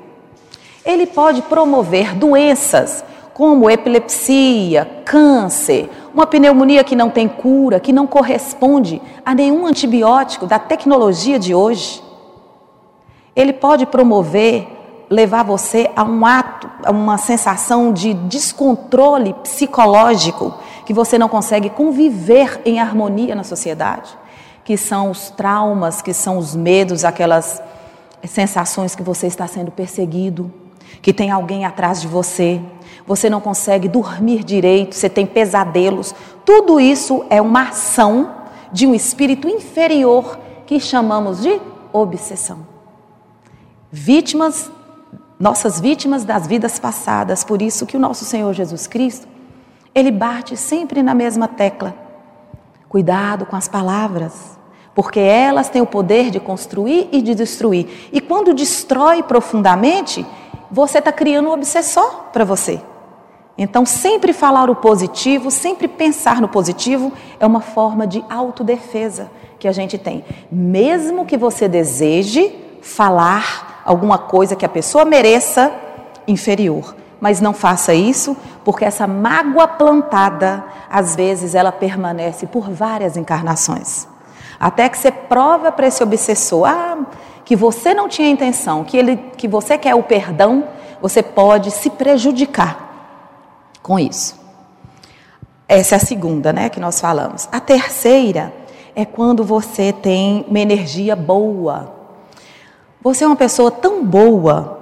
Ele 0.83 1.05
pode 1.05 1.41
promover 1.43 2.15
doenças 2.15 3.03
como 3.33 3.69
epilepsia, 3.69 5.03
câncer, 5.05 5.89
uma 6.13 6.27
pneumonia 6.27 6.83
que 6.83 6.95
não 6.95 7.09
tem 7.09 7.27
cura, 7.27 7.79
que 7.79 7.93
não 7.93 8.05
corresponde 8.05 9.01
a 9.25 9.33
nenhum 9.33 9.65
antibiótico 9.65 10.45
da 10.45 10.59
tecnologia 10.59 11.39
de 11.39 11.55
hoje. 11.55 12.03
Ele 13.33 13.53
pode 13.53 13.85
promover 13.85 14.67
levar 15.09 15.43
você 15.43 15.89
a 15.95 16.03
um 16.03 16.25
ato, 16.25 16.69
a 16.83 16.91
uma 16.91 17.17
sensação 17.17 17.93
de 17.93 18.13
descontrole 18.13 19.33
psicológico, 19.35 20.53
que 20.89 20.93
você 20.93 21.19
não 21.19 21.29
consegue 21.29 21.69
conviver 21.69 22.62
em 22.65 22.79
harmonia 22.79 23.36
na 23.36 23.43
sociedade, 23.43 24.10
que 24.65 24.75
são 24.75 25.12
os 25.12 25.29
traumas, 25.29 26.01
que 26.01 26.15
são 26.15 26.39
os 26.39 26.55
medos, 26.55 27.05
aquelas 27.05 27.62
sensações 28.27 28.96
que 28.96 29.03
você 29.03 29.27
está 29.27 29.46
sendo 29.46 29.69
perseguido, 29.69 30.51
que 31.00 31.13
tem 31.13 31.29
alguém 31.29 31.63
atrás 31.63 32.01
de 32.01 32.08
você, 32.08 32.60
você 33.05 33.29
não 33.29 33.39
consegue 33.39 33.88
dormir 33.88 34.43
direito, 34.43 34.96
você 34.96 35.08
tem 35.08 35.27
pesadelos. 35.27 36.15
Tudo 36.43 36.79
isso 36.79 37.24
é 37.29 37.39
uma 37.39 37.69
ação 37.69 38.31
de 38.74 38.88
um 38.88 38.96
espírito 38.96 39.48
inferior 39.48 40.39
que 40.65 40.79
chamamos 40.79 41.39
de 41.39 41.62
obsessão. 41.93 42.65
Vítimas, 43.91 44.72
nossas 45.39 45.79
vítimas 45.79 46.25
das 46.25 46.48
vidas 46.48 46.79
passadas, 46.79 47.43
por 47.43 47.62
isso 47.62 47.86
que 47.86 47.96
o 47.96 48.00
nosso 48.00 48.25
Senhor 48.25 48.51
Jesus 48.53 48.88
Cristo, 48.88 49.28
ele 50.00 50.12
bate 50.12 50.56
sempre 50.56 51.03
na 51.03 51.13
mesma 51.13 51.48
tecla. 51.48 51.94
Cuidado 52.88 53.46
com 53.46 53.56
as 53.56 53.68
palavras, 53.68 54.58
porque 54.96 55.20
elas 55.20 55.70
têm 55.70 55.82
o 55.82 55.86
poder 55.86 56.32
de 56.32 56.39
construir 56.39 57.10
e 57.12 57.22
de 57.22 57.36
destruir. 57.36 58.10
E 58.12 58.20
quando 58.20 58.53
destrói 58.53 59.22
profundamente, 59.22 60.25
você 60.72 61.00
está 61.00 61.12
criando 61.12 61.50
um 61.50 61.53
obsessor 61.53 62.25
para 62.32 62.44
você. 62.44 62.82
Então, 63.58 63.86
sempre 63.86 64.32
falar 64.32 64.70
o 64.70 64.75
positivo, 64.75 65.51
sempre 65.51 65.88
pensar 65.88 66.39
no 66.41 66.48
positivo, 66.48 67.12
é 67.39 67.46
uma 67.46 67.60
forma 67.60 68.08
de 68.08 68.24
autodefesa 68.29 69.29
que 69.60 69.68
a 69.68 69.72
gente 69.72 69.98
tem. 69.98 70.24
Mesmo 70.50 71.25
que 71.25 71.38
você 71.38 71.68
deseje 71.68 72.56
falar 72.82 73.82
alguma 73.86 74.18
coisa 74.18 74.56
que 74.56 74.65
a 74.65 74.70
pessoa 74.70 75.03
mereça 75.03 75.74
inferior. 76.25 76.96
Mas 77.19 77.41
não 77.41 77.53
faça 77.53 77.93
isso, 77.93 78.35
porque 78.63 78.85
essa 78.85 79.05
mágoa 79.05 79.67
plantada, 79.67 80.63
às 80.89 81.15
vezes, 81.15 81.53
ela 81.53 81.71
permanece 81.71 82.47
por 82.47 82.69
várias 82.69 83.17
encarnações. 83.17 84.07
Até 84.59 84.88
que 84.89 84.97
você 84.97 85.11
prova 85.11 85.71
para 85.71 85.88
esse 85.88 86.03
obsessor 86.03 86.65
ah, 86.65 86.97
que 87.45 87.55
você 87.55 87.93
não 87.93 88.07
tinha 88.07 88.29
intenção, 88.29 88.83
que, 88.83 88.97
ele, 88.97 89.17
que 89.35 89.47
você 89.47 89.77
quer 89.77 89.95
o 89.95 90.03
perdão, 90.03 90.65
você 91.01 91.23
pode 91.23 91.71
se 91.71 91.89
prejudicar 91.89 92.89
com 93.81 93.97
isso. 93.97 94.39
Essa 95.67 95.95
é 95.95 95.97
a 95.97 95.99
segunda, 95.99 96.51
né, 96.51 96.69
que 96.69 96.79
nós 96.79 96.99
falamos. 96.99 97.47
A 97.51 97.59
terceira 97.59 98.53
é 98.95 99.05
quando 99.05 99.43
você 99.43 99.93
tem 99.93 100.45
uma 100.47 100.59
energia 100.59 101.15
boa. 101.15 101.93
Você 103.01 103.23
é 103.23 103.27
uma 103.27 103.35
pessoa 103.35 103.71
tão 103.71 104.03
boa, 104.03 104.78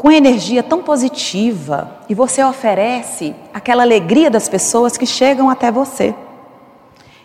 com 0.00 0.10
energia 0.10 0.62
tão 0.62 0.82
positiva, 0.82 1.98
e 2.08 2.14
você 2.14 2.42
oferece 2.42 3.34
aquela 3.52 3.82
alegria 3.82 4.30
das 4.30 4.48
pessoas 4.48 4.96
que 4.96 5.04
chegam 5.04 5.50
até 5.50 5.70
você. 5.70 6.14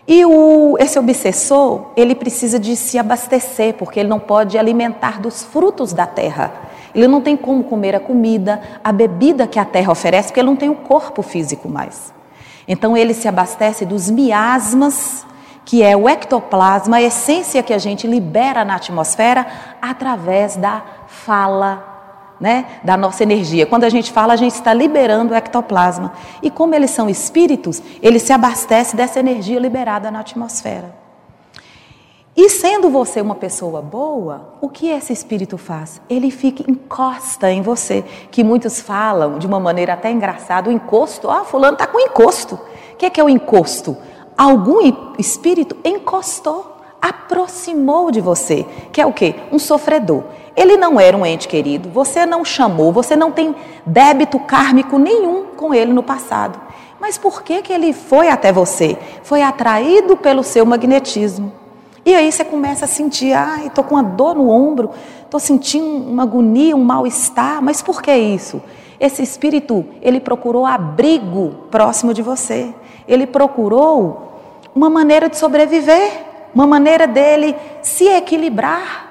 E 0.05 0.25
o, 0.25 0.75
esse 0.77 0.99
obsessor, 0.99 1.85
ele 1.95 2.13
precisa 2.13 2.59
de 2.59 2.75
se 2.75 2.99
abastecer, 2.99 3.75
porque 3.75 3.97
ele 3.97 4.09
não 4.09 4.19
pode 4.19 4.57
alimentar 4.57 5.21
dos 5.21 5.41
frutos 5.41 5.93
da 5.93 6.05
terra. 6.05 6.51
Ele 6.93 7.07
não 7.07 7.21
tem 7.21 7.37
como 7.37 7.63
comer 7.63 7.95
a 7.95 7.99
comida, 8.01 8.61
a 8.83 8.91
bebida 8.91 9.47
que 9.47 9.57
a 9.57 9.63
terra 9.63 9.93
oferece, 9.93 10.27
porque 10.27 10.41
ele 10.41 10.49
não 10.49 10.57
tem 10.57 10.67
o 10.67 10.75
corpo 10.75 11.21
físico 11.21 11.69
mais. 11.69 12.13
Então 12.67 12.97
ele 12.97 13.13
se 13.13 13.25
abastece 13.25 13.85
dos 13.85 14.11
miasmas, 14.11 15.25
que 15.63 15.81
é 15.81 15.95
o 15.95 16.09
ectoplasma, 16.09 16.97
a 16.97 17.01
essência 17.01 17.63
que 17.63 17.73
a 17.73 17.77
gente 17.77 18.05
libera 18.05 18.65
na 18.65 18.75
atmosfera 18.75 19.47
através 19.81 20.57
da 20.57 20.83
fala, 21.07 21.94
né, 22.39 22.79
da 22.83 22.97
nossa 22.97 23.23
energia. 23.23 23.65
Quando 23.65 23.83
a 23.83 23.89
gente 23.89 24.11
fala, 24.11 24.33
a 24.33 24.37
gente 24.37 24.53
está 24.53 24.73
liberando 24.73 25.33
o 25.33 25.37
ectoplasma. 25.37 26.13
E 26.41 26.49
como 26.49 26.75
eles 26.75 26.91
são 26.91 27.09
espíritos, 27.09 27.81
ele 28.01 28.19
se 28.19 28.33
abastece 28.33 28.95
dessa 28.95 29.19
energia 29.19 29.59
liberada 29.59 30.11
na 30.11 30.19
atmosfera. 30.19 31.05
E 32.37 32.49
sendo 32.49 32.89
você 32.89 33.21
uma 33.21 33.35
pessoa 33.35 33.81
boa, 33.81 34.55
o 34.59 34.67
que 34.67 34.89
esse 34.89 35.13
espírito 35.13 35.57
faz? 35.57 36.01
Ele 36.09 36.29
fica 36.29 36.69
encosta 36.69 37.49
em 37.49 37.61
você, 37.61 38.03
que 38.29 38.43
muitos 38.43 38.81
falam 38.81 39.39
de 39.39 39.47
uma 39.47 39.57
maneira 39.57 39.93
até 39.93 40.11
engraçada, 40.11 40.69
o 40.69 40.73
encosto, 40.73 41.29
ah, 41.29 41.45
fulano 41.45 41.75
está 41.75 41.87
com 41.87 41.97
encosto. 41.97 42.55
O 42.91 42.97
que 42.97 43.05
é, 43.05 43.09
que 43.09 43.21
é 43.21 43.23
o 43.23 43.29
encosto? 43.29 43.95
Algum 44.37 44.79
espírito 45.17 45.77
encostou, 45.85 46.74
aproximou 47.07 48.09
de 48.09 48.19
você, 48.19 48.65
que 48.91 48.99
é 48.99 49.05
o 49.05 49.13
quê? 49.13 49.35
Um 49.51 49.59
sofredor. 49.59 50.23
Ele 50.55 50.77
não 50.77 50.99
era 50.99 51.15
um 51.15 51.25
ente 51.25 51.47
querido, 51.47 51.89
você 51.89 52.25
não 52.25 52.43
chamou, 52.43 52.91
você 52.91 53.15
não 53.15 53.31
tem 53.31 53.55
débito 53.85 54.39
kármico 54.39 54.97
nenhum 54.97 55.45
com 55.55 55.73
ele 55.73 55.93
no 55.93 56.01
passado. 56.01 56.59
Mas 56.99 57.17
por 57.17 57.43
que, 57.43 57.61
que 57.61 57.73
ele 57.73 57.93
foi 57.93 58.29
até 58.29 58.51
você? 58.51 58.97
Foi 59.21 59.41
atraído 59.41 60.17
pelo 60.17 60.43
seu 60.43 60.65
magnetismo. 60.65 61.51
E 62.05 62.15
aí 62.15 62.31
você 62.31 62.43
começa 62.43 62.85
a 62.85 62.87
sentir, 62.87 63.33
ai, 63.33 63.67
estou 63.67 63.83
com 63.83 63.95
uma 63.95 64.03
dor 64.03 64.35
no 64.35 64.49
ombro, 64.49 64.91
estou 65.23 65.39
sentindo 65.39 65.85
uma 65.85 66.23
agonia, 66.23 66.75
um 66.75 66.83
mal-estar. 66.83 67.61
Mas 67.61 67.81
por 67.81 68.01
que 68.01 68.15
isso? 68.15 68.61
Esse 68.99 69.21
espírito, 69.21 69.85
ele 70.01 70.19
procurou 70.19 70.65
abrigo 70.65 71.55
próximo 71.69 72.13
de 72.13 72.21
você. 72.21 72.73
Ele 73.07 73.27
procurou 73.27 74.39
uma 74.73 74.89
maneira 74.89 75.29
de 75.29 75.37
sobreviver, 75.37 76.34
uma 76.55 76.65
maneira 76.65 77.05
dele 77.05 77.53
se 77.81 78.07
equilibrar. 78.07 79.05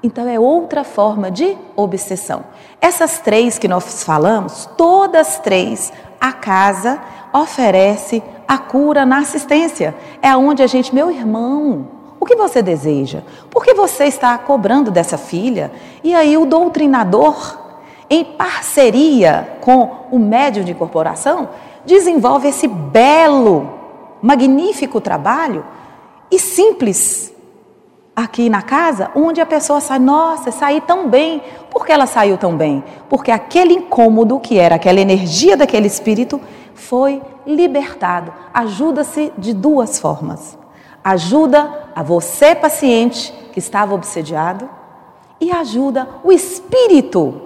Então 0.00 0.28
é 0.28 0.38
outra 0.38 0.84
forma 0.84 1.28
de 1.28 1.58
obsessão. 1.74 2.44
Essas 2.80 3.18
três 3.18 3.58
que 3.58 3.66
nós 3.66 4.04
falamos, 4.04 4.70
todas 4.76 5.40
três, 5.40 5.92
a 6.20 6.32
casa 6.32 7.00
oferece 7.32 8.22
a 8.46 8.56
cura 8.56 9.04
na 9.04 9.18
assistência. 9.18 9.92
É 10.22 10.34
onde 10.36 10.62
a 10.62 10.68
gente, 10.68 10.94
meu 10.94 11.10
irmão, 11.10 11.88
o 12.20 12.24
que 12.24 12.36
você 12.36 12.62
deseja? 12.62 13.22
Por 13.50 13.64
que 13.64 13.74
você 13.74 14.04
está 14.04 14.38
cobrando 14.38 14.92
dessa 14.92 15.18
filha? 15.18 15.72
E 16.04 16.14
aí 16.14 16.38
o 16.38 16.46
doutrinador, 16.46 17.58
em 18.08 18.24
parceria 18.24 19.58
com 19.60 20.06
o 20.12 20.18
médium 20.18 20.62
de 20.62 20.70
incorporação, 20.70 21.48
desenvolve 21.84 22.48
esse 22.48 22.68
belo, 22.68 23.68
magnífico 24.22 25.00
trabalho 25.00 25.64
e 26.30 26.38
simples 26.38 27.32
aqui 28.14 28.48
na 28.48 28.62
casa, 28.62 29.10
onde 29.14 29.40
a 29.40 29.46
pessoa 29.46 29.80
sai, 29.80 29.98
nossa, 29.98 30.50
saí 30.50 30.80
tão 30.80 31.08
bem. 31.08 31.42
Por 31.70 31.86
que 31.86 31.92
ela 31.92 32.06
saiu 32.06 32.36
tão 32.36 32.56
bem? 32.56 32.82
Porque 33.08 33.30
aquele 33.30 33.74
incômodo 33.74 34.40
que 34.40 34.58
era 34.58 34.74
aquela 34.74 35.00
energia 35.00 35.56
daquele 35.56 35.86
espírito 35.86 36.40
foi 36.74 37.22
libertado. 37.46 38.32
Ajuda-se 38.52 39.32
de 39.38 39.54
duas 39.54 39.98
formas 39.98 40.58
ajuda 41.08 41.88
a 41.94 42.02
você, 42.02 42.54
paciente, 42.54 43.32
que 43.52 43.58
estava 43.58 43.94
obsediado, 43.94 44.68
e 45.40 45.50
ajuda 45.50 46.08
o 46.24 46.32
espírito 46.32 47.40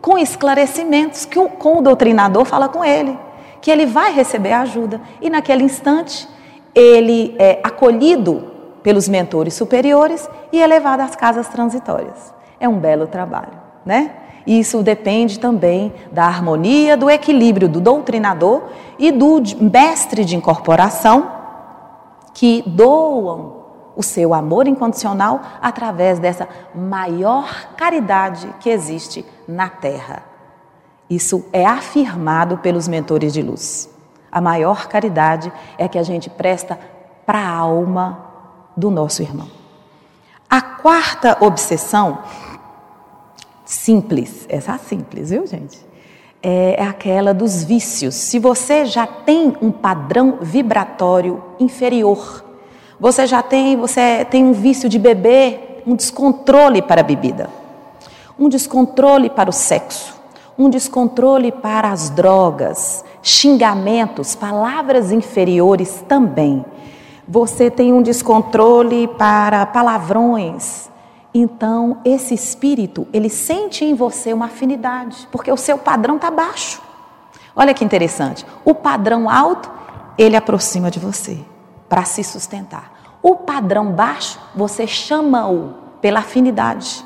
com 0.00 0.18
esclarecimentos 0.18 1.24
que 1.24 1.38
o, 1.38 1.48
com 1.48 1.78
o 1.78 1.82
doutrinador 1.82 2.44
fala 2.44 2.68
com 2.68 2.84
ele, 2.84 3.18
que 3.60 3.70
ele 3.70 3.86
vai 3.86 4.12
receber 4.12 4.52
ajuda. 4.52 5.00
E 5.20 5.28
naquele 5.28 5.64
instante, 5.64 6.28
ele 6.78 7.34
é 7.38 7.60
acolhido 7.64 8.44
pelos 8.84 9.08
mentores 9.08 9.54
superiores 9.54 10.30
e 10.52 10.62
é 10.62 10.66
levado 10.66 11.00
às 11.00 11.16
casas 11.16 11.48
transitórias. 11.48 12.32
É 12.60 12.68
um 12.68 12.78
belo 12.78 13.08
trabalho, 13.08 13.58
né? 13.84 14.12
Isso 14.46 14.82
depende 14.82 15.40
também 15.40 15.92
da 16.12 16.24
harmonia, 16.24 16.96
do 16.96 17.10
equilíbrio 17.10 17.68
do 17.68 17.80
doutrinador 17.80 18.62
e 18.98 19.10
do 19.10 19.42
mestre 19.60 20.24
de 20.24 20.36
incorporação 20.36 21.30
que 22.32 22.62
doam 22.64 23.56
o 23.96 24.02
seu 24.02 24.32
amor 24.32 24.68
incondicional 24.68 25.42
através 25.60 26.20
dessa 26.20 26.48
maior 26.72 27.74
caridade 27.76 28.48
que 28.60 28.70
existe 28.70 29.24
na 29.46 29.68
Terra. 29.68 30.22
Isso 31.10 31.44
é 31.52 31.66
afirmado 31.66 32.58
pelos 32.58 32.86
mentores 32.86 33.32
de 33.32 33.42
luz. 33.42 33.97
A 34.38 34.40
maior 34.40 34.86
caridade 34.86 35.52
é 35.76 35.88
que 35.88 35.98
a 35.98 36.02
gente 36.02 36.30
presta 36.30 36.78
para 37.26 37.40
a 37.40 37.48
alma 37.50 38.24
do 38.76 38.90
nosso 38.90 39.20
irmão. 39.20 39.48
A 40.48 40.62
quarta 40.62 41.36
obsessão, 41.40 42.18
simples, 43.64 44.46
essa 44.48 44.78
simples, 44.78 45.30
viu, 45.30 45.44
gente? 45.46 45.88
é, 46.42 46.76
é 46.78 46.86
aquela 46.86 47.34
dos 47.34 47.64
vícios. 47.64 48.14
Se 48.14 48.38
você 48.38 48.84
já 48.84 49.06
tem 49.06 49.56
um 49.60 49.70
padrão 49.70 50.38
vibratório 50.40 51.42
inferior, 51.58 52.44
você 52.98 53.26
já 53.26 53.42
tem, 53.42 53.76
você 53.76 54.24
tem 54.24 54.44
um 54.44 54.52
vício 54.52 54.88
de 54.88 54.98
beber, 54.98 55.82
um 55.86 55.94
descontrole 55.94 56.82
para 56.82 57.00
a 57.00 57.04
bebida, 57.04 57.48
um 58.38 58.48
descontrole 58.48 59.30
para 59.30 59.50
o 59.50 59.52
sexo, 59.52 60.14
um 60.58 60.68
descontrole 60.68 61.52
para 61.52 61.90
as 61.90 62.10
drogas, 62.10 63.04
xingamentos, 63.22 64.34
palavras 64.34 65.12
inferiores 65.12 66.04
também. 66.08 66.64
Você 67.26 67.70
tem 67.70 67.92
um 67.92 68.02
descontrole 68.02 69.08
para 69.08 69.66
palavrões, 69.66 70.88
então, 71.32 71.98
esse 72.04 72.34
espírito, 72.34 73.06
ele 73.12 73.28
sente 73.28 73.84
em 73.84 73.94
você 73.94 74.32
uma 74.32 74.46
afinidade, 74.46 75.28
porque 75.30 75.52
o 75.52 75.56
seu 75.56 75.78
padrão 75.78 76.16
está 76.16 76.30
baixo. 76.30 76.80
Olha 77.54 77.74
que 77.74 77.84
interessante. 77.84 78.46
O 78.64 78.74
padrão 78.74 79.28
alto, 79.28 79.70
ele 80.16 80.36
aproxima 80.36 80.90
de 80.90 80.98
você 80.98 81.38
para 81.88 82.04
se 82.04 82.24
sustentar. 82.24 83.18
O 83.22 83.36
padrão 83.36 83.92
baixo, 83.92 84.40
você 84.54 84.86
chama-o 84.86 85.74
pela 86.00 86.20
afinidade. 86.20 87.04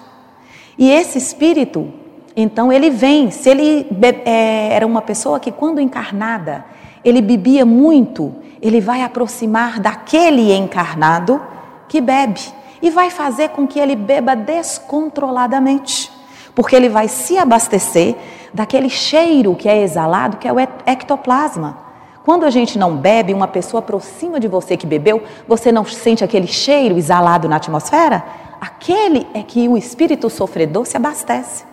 E 0.79 0.89
esse 0.91 1.19
espírito, 1.19 1.93
então, 2.37 2.73
ele 2.73 2.91
vem. 2.91 3.31
Se 3.31 3.51
ele 3.51 3.87
é, 4.25 4.73
era 4.73 4.87
uma 4.87 5.03
pessoa 5.03 5.39
que, 5.39 5.53
quando 5.53 5.81
encarnada, 5.81 6.65
ele 7.05 7.21
bebia 7.21 7.65
muito, 7.67 8.35
ele 8.61 8.81
vai 8.81 9.03
aproximar 9.03 9.81
daquele 9.81 10.53
encarnado 10.53 11.41
que 11.89 12.01
bebe. 12.01 12.41
e 12.81 12.91
vai 12.91 13.11
fazer 13.11 13.51
com 13.51 13.65
que 13.65 13.79
ele 13.79 13.95
beba 13.95 14.35
descontroladamente, 14.35 16.11
porque 16.53 16.75
ele 16.75 16.89
vai 16.89 17.07
se 17.07 17.39
abastecer 17.39 18.17
daquele 18.53 18.91
cheiro 18.91 19.55
que 19.55 19.69
é 19.69 19.83
exalado, 19.83 20.37
que 20.37 20.49
é 20.49 20.53
o 20.53 20.59
ectoplasma. 20.59 21.79
Quando 22.25 22.45
a 22.45 22.51
gente 22.51 22.79
não 22.79 22.97
bebe, 22.97 23.33
uma 23.33 23.47
pessoa 23.47 23.79
aproxima 23.79 24.41
de 24.41 24.49
você 24.49 24.77
que 24.77 24.87
bebeu, 24.87 25.23
você 25.47 25.71
não 25.71 25.85
sente 25.85 26.25
aquele 26.25 26.49
cheiro 26.49 26.97
exalado 26.97 27.49
na 27.49 27.57
atmosfera? 27.57 28.25
Aquele 28.61 29.29
é 29.33 29.43
que 29.43 29.69
o 29.69 29.77
espírito 29.77 30.29
sofredor 30.29 30.85
se 30.85 30.97
abastece. 30.97 31.65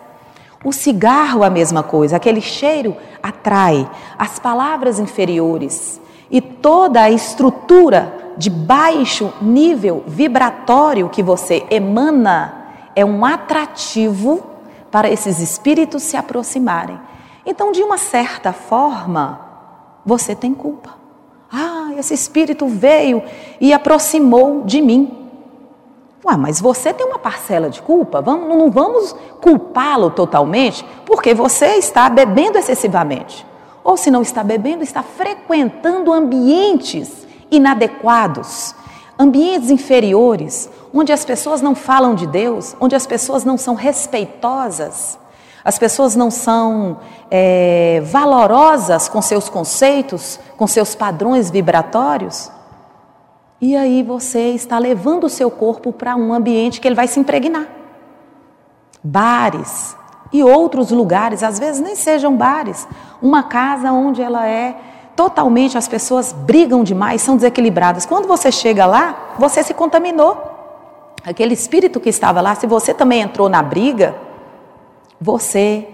O 0.62 0.72
cigarro, 0.72 1.42
a 1.42 1.48
mesma 1.48 1.82
coisa, 1.82 2.16
aquele 2.16 2.40
cheiro 2.40 2.96
atrai 3.22 3.88
as 4.18 4.38
palavras 4.38 4.98
inferiores 4.98 6.00
e 6.30 6.40
toda 6.40 7.02
a 7.02 7.10
estrutura 7.10 8.34
de 8.36 8.50
baixo 8.50 9.32
nível 9.40 10.04
vibratório 10.06 11.08
que 11.08 11.22
você 11.22 11.66
emana 11.70 12.60
é 12.94 13.04
um 13.04 13.24
atrativo 13.24 14.42
para 14.90 15.10
esses 15.10 15.38
espíritos 15.38 16.02
se 16.02 16.16
aproximarem. 16.16 17.00
Então, 17.46 17.72
de 17.72 17.82
uma 17.82 17.96
certa 17.96 18.52
forma, 18.52 19.40
você 20.04 20.34
tem 20.34 20.52
culpa. 20.52 20.94
Ah, 21.50 21.90
esse 21.96 22.14
espírito 22.14 22.66
veio 22.68 23.22
e 23.60 23.72
aproximou 23.72 24.62
de 24.64 24.82
mim. 24.82 25.19
Ué, 26.24 26.36
mas 26.36 26.60
você 26.60 26.92
tem 26.92 27.06
uma 27.06 27.18
parcela 27.18 27.70
de 27.70 27.80
culpa? 27.80 28.20
Vamos, 28.20 28.48
não 28.48 28.70
vamos 28.70 29.16
culpá-lo 29.40 30.10
totalmente, 30.10 30.84
porque 31.06 31.32
você 31.34 31.76
está 31.76 32.08
bebendo 32.10 32.58
excessivamente. 32.58 33.46
Ou 33.82 33.96
se 33.96 34.10
não 34.10 34.20
está 34.20 34.44
bebendo, 34.44 34.82
está 34.82 35.02
frequentando 35.02 36.12
ambientes 36.12 37.26
inadequados, 37.50 38.74
ambientes 39.18 39.70
inferiores, 39.70 40.68
onde 40.92 41.12
as 41.12 41.24
pessoas 41.24 41.62
não 41.62 41.74
falam 41.74 42.14
de 42.14 42.26
Deus, 42.26 42.76
onde 42.78 42.94
as 42.94 43.06
pessoas 43.06 43.42
não 43.42 43.56
são 43.56 43.74
respeitosas, 43.74 45.18
as 45.64 45.78
pessoas 45.78 46.14
não 46.16 46.30
são 46.30 46.98
é, 47.30 48.02
valorosas 48.04 49.08
com 49.08 49.22
seus 49.22 49.48
conceitos, 49.48 50.38
com 50.56 50.66
seus 50.66 50.94
padrões 50.94 51.50
vibratórios. 51.50 52.50
E 53.60 53.76
aí 53.76 54.02
você 54.02 54.50
está 54.50 54.78
levando 54.78 55.24
o 55.24 55.28
seu 55.28 55.50
corpo 55.50 55.92
para 55.92 56.16
um 56.16 56.32
ambiente 56.32 56.80
que 56.80 56.88
ele 56.88 56.94
vai 56.94 57.06
se 57.06 57.20
impregnar. 57.20 57.66
Bares 59.04 59.96
e 60.32 60.42
outros 60.42 60.90
lugares, 60.90 61.42
às 61.42 61.58
vezes 61.58 61.80
nem 61.80 61.94
sejam 61.94 62.36
bares, 62.36 62.86
uma 63.20 63.42
casa 63.42 63.92
onde 63.92 64.22
ela 64.22 64.46
é 64.46 64.76
totalmente 65.14 65.76
as 65.76 65.86
pessoas 65.86 66.32
brigam 66.32 66.82
demais, 66.82 67.20
são 67.20 67.36
desequilibradas. 67.36 68.06
Quando 68.06 68.26
você 68.26 68.50
chega 68.50 68.86
lá, 68.86 69.34
você 69.38 69.62
se 69.62 69.74
contaminou. 69.74 70.50
Aquele 71.22 71.52
espírito 71.52 72.00
que 72.00 72.08
estava 72.08 72.40
lá, 72.40 72.54
se 72.54 72.66
você 72.66 72.94
também 72.94 73.20
entrou 73.20 73.46
na 73.46 73.62
briga, 73.62 74.14
você 75.20 75.86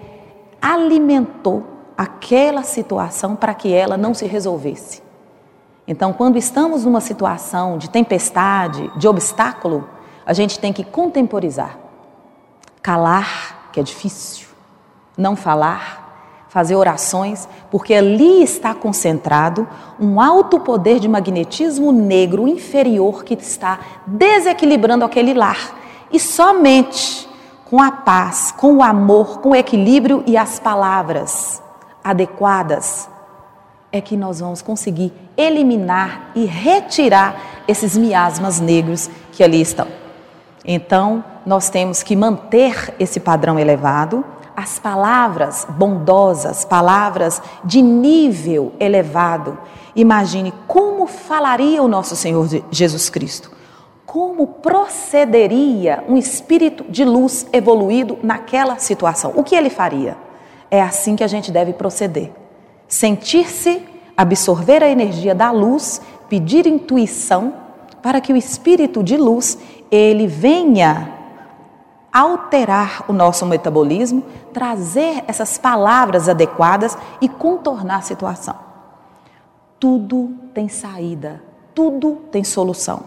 alimentou 0.62 1.64
aquela 1.98 2.62
situação 2.62 3.34
para 3.34 3.52
que 3.54 3.72
ela 3.72 3.96
não 3.96 4.14
se 4.14 4.26
resolvesse. 4.26 5.05
Então, 5.88 6.12
quando 6.12 6.36
estamos 6.36 6.84
numa 6.84 7.00
situação 7.00 7.78
de 7.78 7.88
tempestade, 7.88 8.90
de 8.96 9.06
obstáculo, 9.06 9.88
a 10.24 10.32
gente 10.32 10.58
tem 10.58 10.72
que 10.72 10.82
contemporizar. 10.82 11.78
Calar, 12.82 13.70
que 13.72 13.78
é 13.78 13.82
difícil. 13.82 14.48
Não 15.16 15.36
falar, 15.36 16.46
fazer 16.48 16.74
orações, 16.74 17.48
porque 17.70 17.94
ali 17.94 18.42
está 18.42 18.74
concentrado 18.74 19.66
um 20.00 20.20
alto 20.20 20.58
poder 20.58 20.98
de 20.98 21.08
magnetismo 21.08 21.92
negro 21.92 22.48
inferior 22.48 23.22
que 23.22 23.34
está 23.34 23.78
desequilibrando 24.06 25.04
aquele 25.04 25.34
lar. 25.34 25.76
E 26.10 26.18
somente 26.18 27.28
com 27.64 27.80
a 27.80 27.92
paz, 27.92 28.52
com 28.52 28.76
o 28.76 28.82
amor, 28.82 29.40
com 29.40 29.50
o 29.50 29.56
equilíbrio 29.56 30.24
e 30.26 30.36
as 30.36 30.58
palavras 30.58 31.62
adequadas 32.02 33.08
é 33.96 34.00
que 34.00 34.16
nós 34.16 34.40
vamos 34.40 34.62
conseguir 34.62 35.12
eliminar 35.36 36.30
e 36.34 36.44
retirar 36.44 37.62
esses 37.66 37.96
miasmas 37.96 38.60
negros 38.60 39.10
que 39.32 39.42
ali 39.42 39.60
estão. 39.60 39.88
Então, 40.64 41.24
nós 41.44 41.68
temos 41.70 42.02
que 42.02 42.16
manter 42.16 42.94
esse 42.98 43.20
padrão 43.20 43.58
elevado 43.58 44.24
as 44.56 44.78
palavras 44.78 45.66
bondosas, 45.68 46.64
palavras 46.64 47.42
de 47.62 47.82
nível 47.82 48.72
elevado. 48.80 49.58
Imagine 49.94 50.52
como 50.66 51.06
falaria 51.06 51.82
o 51.82 51.88
nosso 51.88 52.16
Senhor 52.16 52.48
Jesus 52.70 53.10
Cristo. 53.10 53.50
Como 54.06 54.46
procederia 54.46 56.02
um 56.08 56.16
espírito 56.16 56.84
de 56.88 57.04
luz 57.04 57.46
evoluído 57.52 58.18
naquela 58.22 58.78
situação? 58.78 59.32
O 59.36 59.44
que 59.44 59.54
ele 59.54 59.68
faria? 59.68 60.16
É 60.70 60.80
assim 60.80 61.14
que 61.14 61.24
a 61.24 61.28
gente 61.28 61.52
deve 61.52 61.74
proceder. 61.74 62.32
Sentir-se, 62.88 63.82
absorver 64.16 64.82
a 64.82 64.88
energia 64.88 65.34
da 65.34 65.50
luz, 65.50 66.00
pedir 66.28 66.66
intuição 66.66 67.54
para 68.02 68.20
que 68.20 68.32
o 68.32 68.36
espírito 68.36 69.02
de 69.02 69.16
luz 69.16 69.58
ele 69.90 70.26
venha 70.26 71.12
alterar 72.12 73.04
o 73.08 73.12
nosso 73.12 73.44
metabolismo, 73.44 74.22
trazer 74.52 75.22
essas 75.26 75.58
palavras 75.58 76.28
adequadas 76.28 76.96
e 77.20 77.28
contornar 77.28 77.96
a 77.96 78.02
situação. 78.02 78.56
Tudo 79.78 80.34
tem 80.54 80.68
saída, 80.68 81.42
tudo 81.74 82.22
tem 82.30 82.42
solução. 82.42 83.02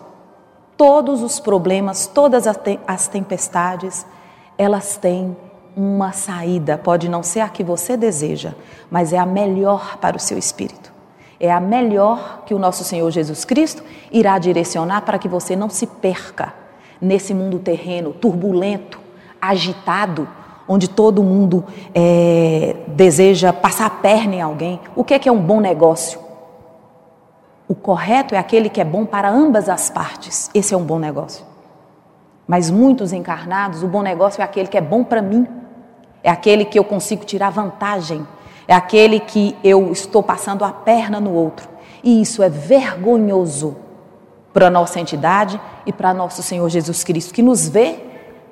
Todos 0.78 1.24
os 1.24 1.40
problemas, 1.40 2.06
todas 2.06 2.46
as 2.46 3.08
tempestades, 3.08 4.06
elas 4.58 4.96
têm 4.98 5.36
uma 5.80 6.12
saída. 6.12 6.78
Pode 6.78 7.08
não 7.08 7.24
ser 7.24 7.40
a 7.40 7.48
que 7.48 7.64
você 7.64 7.96
deseja, 7.96 8.54
mas 8.92 9.14
é 9.14 9.18
a 9.18 9.26
melhor 9.26 9.98
para 9.98 10.18
o 10.18 10.20
seu 10.20 10.38
espírito. 10.38 10.92
É 11.40 11.50
a 11.50 11.60
melhor 11.60 12.44
que 12.46 12.54
o 12.54 12.60
nosso 12.60 12.84
Senhor 12.84 13.10
Jesus 13.10 13.46
Cristo 13.46 13.82
irá 14.12 14.38
direcionar 14.38 15.02
para 15.04 15.18
que 15.18 15.30
você 15.30 15.56
não 15.56 15.70
se 15.70 15.88
perca 15.88 16.54
nesse 17.00 17.34
mundo 17.34 17.60
terreno 17.60 18.12
turbulento, 18.12 19.00
agitado, 19.42 20.28
onde 20.68 20.90
todo 20.90 21.24
mundo 21.24 21.64
é, 21.96 22.76
deseja 22.88 23.54
passar 23.54 23.86
a 23.86 23.90
perna 23.90 24.36
em 24.36 24.42
alguém. 24.42 24.82
O 24.98 25.04
que 25.06 25.14
é, 25.14 25.20
que 25.20 25.30
é 25.30 25.32
um 25.32 25.42
bom 25.42 25.62
negócio? 25.62 26.20
O 27.70 27.74
correto 27.74 28.36
é 28.36 28.38
aquele 28.38 28.68
que 28.68 28.82
é 28.82 28.84
bom 28.84 29.06
para 29.06 29.30
ambas 29.30 29.70
as 29.70 29.90
partes. 29.90 30.50
Esse 30.54 30.74
é 30.74 30.78
um 30.78 30.84
bom 30.84 31.00
negócio. 31.00 31.46
Mas 32.46 32.70
muitos 32.70 33.14
encarnados, 33.14 33.82
o 33.82 33.88
bom 33.88 34.02
negócio 34.02 34.42
é 34.42 34.44
aquele 34.44 34.68
que 34.68 34.78
é 34.78 34.82
bom 34.82 35.04
para 35.04 35.22
mim. 35.22 35.48
É 36.24 36.30
aquele 36.30 36.66
que 36.66 36.78
eu 36.78 36.84
consigo 36.84 37.26
tirar 37.26 37.50
vantagem. 37.50 38.26
É 38.68 38.74
aquele 38.74 39.20
que 39.20 39.56
eu 39.64 39.92
estou 39.92 40.22
passando 40.22 40.64
a 40.64 40.72
perna 40.72 41.20
no 41.20 41.34
outro. 41.34 41.68
E 42.04 42.22
isso 42.22 42.44
é 42.44 42.50
vergonhoso 42.50 43.76
para 44.54 44.68
a 44.68 44.70
nossa 44.70 45.00
entidade 45.00 45.60
e 45.86 45.94
para 45.94 46.14
nosso 46.14 46.42
Senhor 46.42 46.68
Jesus 46.70 47.04
Cristo, 47.04 47.34
que 47.34 47.42
nos 47.42 47.68
vê 47.68 48.00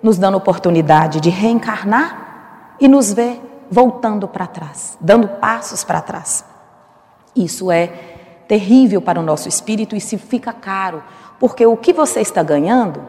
nos 0.02 0.18
dando 0.18 0.38
oportunidade 0.38 1.20
de 1.20 1.30
reencarnar 1.30 2.76
e 2.80 2.88
nos 2.88 3.12
vê 3.12 3.40
voltando 3.70 4.28
para 4.28 4.48
trás, 4.48 4.98
dando 5.02 5.28
passos 5.28 5.84
para 5.84 6.02
trás. 6.02 6.46
Isso 7.36 7.72
é 7.72 7.88
terrível 8.48 9.02
para 9.02 9.20
o 9.20 9.24
nosso 9.24 9.50
espírito 9.50 9.96
e 9.96 10.02
se 10.02 10.18
fica 10.18 10.54
caro, 10.54 11.04
porque 11.40 11.66
o 11.66 11.76
que 11.76 11.92
você 11.92 12.22
está 12.22 12.42
ganhando 12.42 13.02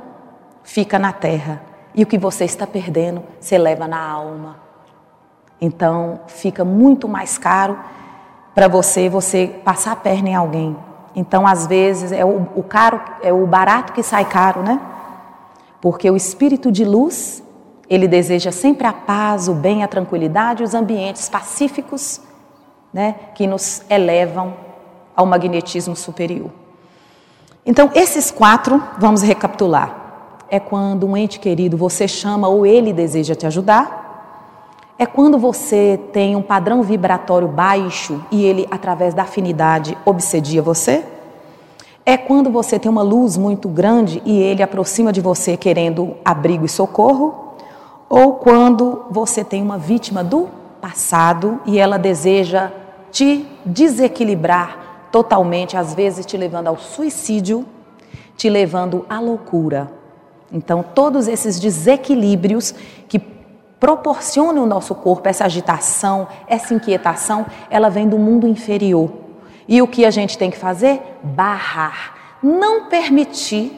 fica 0.62 0.98
na 0.98 1.12
terra 1.12 1.62
e 1.98 2.02
o 2.02 2.06
que 2.06 2.16
você 2.16 2.46
está 2.46 2.66
perdendo 2.66 3.22
se 3.38 3.58
leva 3.58 3.86
na 3.86 4.00
alma. 4.00 4.56
Então 5.60 6.20
fica 6.28 6.64
muito 6.64 7.06
mais 7.06 7.36
caro 7.36 7.78
para 8.54 8.68
você 8.68 9.10
você 9.10 9.60
passar 9.62 9.92
a 9.92 9.96
perna 9.96 10.30
em 10.30 10.34
alguém, 10.34 10.74
então, 11.18 11.48
às 11.48 11.66
vezes, 11.66 12.12
é 12.12 12.24
o, 12.24 12.46
o 12.54 12.62
caro, 12.62 13.00
é 13.22 13.32
o 13.32 13.44
barato 13.44 13.92
que 13.92 14.04
sai 14.04 14.24
caro, 14.24 14.62
né? 14.62 14.80
Porque 15.80 16.08
o 16.08 16.14
espírito 16.14 16.70
de 16.70 16.84
luz, 16.84 17.42
ele 17.90 18.06
deseja 18.06 18.52
sempre 18.52 18.86
a 18.86 18.92
paz, 18.92 19.48
o 19.48 19.54
bem, 19.54 19.82
a 19.82 19.88
tranquilidade, 19.88 20.62
os 20.62 20.74
ambientes 20.74 21.28
pacíficos, 21.28 22.20
né, 22.92 23.16
que 23.34 23.48
nos 23.48 23.82
elevam 23.90 24.54
ao 25.16 25.26
magnetismo 25.26 25.96
superior. 25.96 26.52
Então, 27.66 27.90
esses 27.96 28.30
quatro, 28.30 28.80
vamos 28.96 29.20
recapitular. 29.20 29.97
É 30.50 30.58
quando 30.58 31.06
um 31.06 31.16
ente 31.16 31.38
querido 31.38 31.76
você 31.76 32.08
chama 32.08 32.48
ou 32.48 32.64
ele 32.64 32.92
deseja 32.92 33.34
te 33.34 33.46
ajudar. 33.46 34.08
É 34.98 35.06
quando 35.06 35.38
você 35.38 36.00
tem 36.12 36.34
um 36.34 36.42
padrão 36.42 36.82
vibratório 36.82 37.46
baixo 37.46 38.20
e 38.32 38.44
ele, 38.44 38.66
através 38.70 39.14
da 39.14 39.22
afinidade, 39.22 39.96
obsedia 40.04 40.60
você. 40.60 41.04
É 42.04 42.16
quando 42.16 42.50
você 42.50 42.78
tem 42.78 42.90
uma 42.90 43.02
luz 43.02 43.36
muito 43.36 43.68
grande 43.68 44.22
e 44.24 44.40
ele 44.40 44.62
aproxima 44.62 45.12
de 45.12 45.20
você 45.20 45.56
querendo 45.56 46.16
abrigo 46.24 46.64
e 46.64 46.68
socorro. 46.68 47.54
Ou 48.08 48.36
quando 48.36 49.04
você 49.10 49.44
tem 49.44 49.62
uma 49.62 49.76
vítima 49.76 50.24
do 50.24 50.48
passado 50.80 51.60
e 51.66 51.78
ela 51.78 51.98
deseja 51.98 52.72
te 53.12 53.46
desequilibrar 53.64 55.08
totalmente, 55.12 55.76
às 55.76 55.94
vezes 55.94 56.24
te 56.24 56.36
levando 56.36 56.68
ao 56.68 56.78
suicídio, 56.78 57.66
te 58.36 58.48
levando 58.48 59.04
à 59.08 59.20
loucura. 59.20 59.97
Então, 60.52 60.82
todos 60.82 61.28
esses 61.28 61.60
desequilíbrios 61.60 62.74
que 63.08 63.18
proporcionam 63.78 64.64
o 64.64 64.66
nosso 64.66 64.94
corpo, 64.94 65.28
essa 65.28 65.44
agitação, 65.44 66.26
essa 66.46 66.74
inquietação, 66.74 67.46
ela 67.70 67.88
vem 67.88 68.08
do 68.08 68.18
mundo 68.18 68.46
inferior. 68.46 69.10
E 69.68 69.80
o 69.82 69.86
que 69.86 70.04
a 70.04 70.10
gente 70.10 70.38
tem 70.38 70.50
que 70.50 70.56
fazer? 70.56 71.00
Barrar. 71.22 72.14
Não 72.42 72.88
permitir 72.88 73.72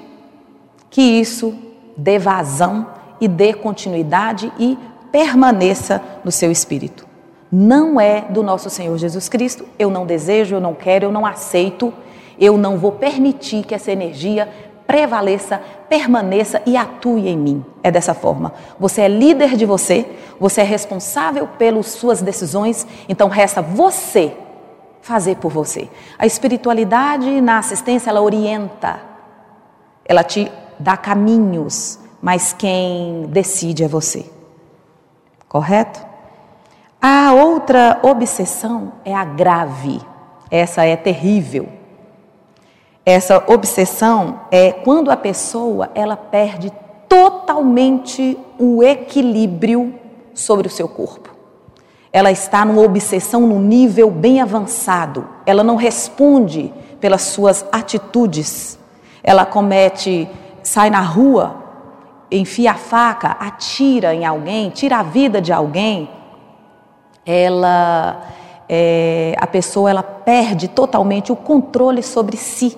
que 0.89 1.03
isso 1.03 1.55
dê 1.97 2.19
vazão 2.19 2.87
e 3.21 3.29
dê 3.29 3.53
continuidade 3.53 4.53
e 4.59 4.79
permaneça 5.13 6.01
no 6.25 6.31
seu 6.31 6.51
espírito. 6.51 7.07
Não 7.51 8.01
é 8.01 8.23
do 8.23 8.43
nosso 8.43 8.71
Senhor 8.71 8.97
Jesus 8.97 9.29
Cristo. 9.29 9.67
Eu 9.79 9.91
não 9.91 10.07
desejo, 10.07 10.55
eu 10.55 10.61
não 10.61 10.75
quero, 10.75 11.07
eu 11.07 11.13
não 11.13 11.27
aceito. 11.27 11.93
Eu 12.39 12.57
não 12.57 12.79
vou 12.79 12.93
permitir 12.93 13.65
que 13.65 13.75
essa 13.75 13.91
energia 13.91 14.49
prevaleça, 14.91 15.63
permaneça 15.89 16.61
e 16.67 16.77
atue 16.77 17.29
em 17.29 17.39
mim. 17.39 17.65
É 17.81 17.93
dessa 17.93 18.13
forma. 18.13 18.53
Você 18.77 19.03
é 19.03 19.09
líder 19.09 19.57
de 19.57 19.65
você, 19.65 20.05
você 20.41 20.63
é 20.63 20.65
responsável 20.65 21.47
pelas 21.47 21.87
suas 21.87 22.21
decisões, 22.21 22.85
então 23.09 23.29
resta 23.29 23.63
você 23.63 24.37
fazer 25.01 25.37
por 25.37 25.53
você. 25.53 25.89
A 26.19 26.27
espiritualidade 26.27 27.41
na 27.41 27.59
assistência 27.59 28.11
ela 28.11 28.21
orienta, 28.21 29.01
ela 30.05 30.25
te 30.25 30.51
dá 30.77 30.97
caminhos, 30.97 32.01
mas 32.21 32.53
quem 32.53 33.27
decide 33.29 33.85
é 33.85 33.89
você. 33.89 34.29
Correto? 35.49 36.05
A 37.01 37.33
outra 37.33 38.01
obsessão 38.03 38.95
é 39.05 39.15
a 39.15 39.25
grave. 39.25 40.01
Essa 40.51 40.85
é 40.85 40.97
terrível. 40.97 41.80
Essa 43.05 43.43
obsessão 43.47 44.41
é 44.51 44.73
quando 44.73 45.11
a 45.11 45.17
pessoa 45.17 45.91
ela 45.95 46.17
perde 46.17 46.73
totalmente 47.09 48.39
o 48.59 48.83
equilíbrio 48.83 49.95
sobre 50.35 50.67
o 50.67 50.71
seu 50.71 50.89
corpo. 50.89 51.31
Ela 52.13 52.31
está 52.31 52.65
numa 52.65 52.83
obsessão 52.83 53.43
no 53.43 53.59
nível 53.59 54.11
bem 54.11 54.41
avançado. 54.41 55.27
Ela 55.47 55.65
não 55.65 55.77
responde 55.77 56.73
pelas 57.01 57.23
suas 57.23 57.65
atitudes. 57.73 58.79
Ela 59.23 59.47
comete, 59.47 60.29
sai 60.63 60.91
na 60.91 61.01
rua, 61.01 61.57
enfia 62.31 62.73
a 62.73 62.75
faca, 62.75 63.37
atira 63.41 64.15
em 64.15 64.25
alguém, 64.25 64.71
tira 64.71 64.99
a 64.99 65.03
vida 65.03 65.41
de 65.41 65.53
alguém. 65.53 66.11
Ela, 67.25 68.25
é, 68.69 69.35
a 69.39 69.47
pessoa, 69.47 69.89
ela 69.89 70.03
perde 70.03 70.69
totalmente 70.69 71.33
o 71.33 71.37
controle 71.37 72.03
sobre 72.03 72.37
si. 72.37 72.77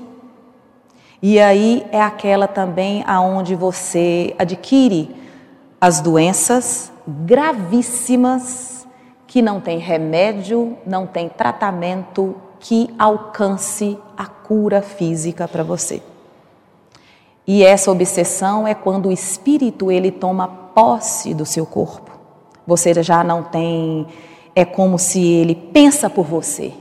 E 1.23 1.39
aí 1.39 1.87
é 1.93 2.03
aquela 2.03 2.49
também 2.49 3.05
aonde 3.07 3.55
você 3.55 4.35
adquire 4.37 5.15
as 5.81 6.01
doenças 6.01 6.93
gravíssimas 7.07 8.87
que 9.27 9.41
não 9.41 9.61
tem 9.61 9.79
remédio, 9.79 10.77
não 10.85 11.07
tem 11.07 11.29
tratamento 11.29 12.35
que 12.59 12.93
alcance 12.99 13.97
a 14.17 14.27
cura 14.27 14.83
física 14.83 15.47
para 15.47 15.63
você. 15.63 16.03
E 17.47 17.65
essa 17.65 17.91
obsessão 17.91 18.67
é 18.67 18.75
quando 18.75 19.09
o 19.09 19.13
espírito 19.13 19.91
ele 19.91 20.11
toma 20.11 20.49
posse 20.49 21.35
do 21.35 21.47
seu 21.47 21.65
corpo. 21.65 22.11
Você 22.67 23.01
já 23.03 23.23
não 23.23 23.45
tem 23.45 24.07
é 24.55 24.65
como 24.65 24.99
se 24.99 25.25
ele 25.25 25.55
pensa 25.55 26.11
por 26.11 26.27
você. 26.27 26.73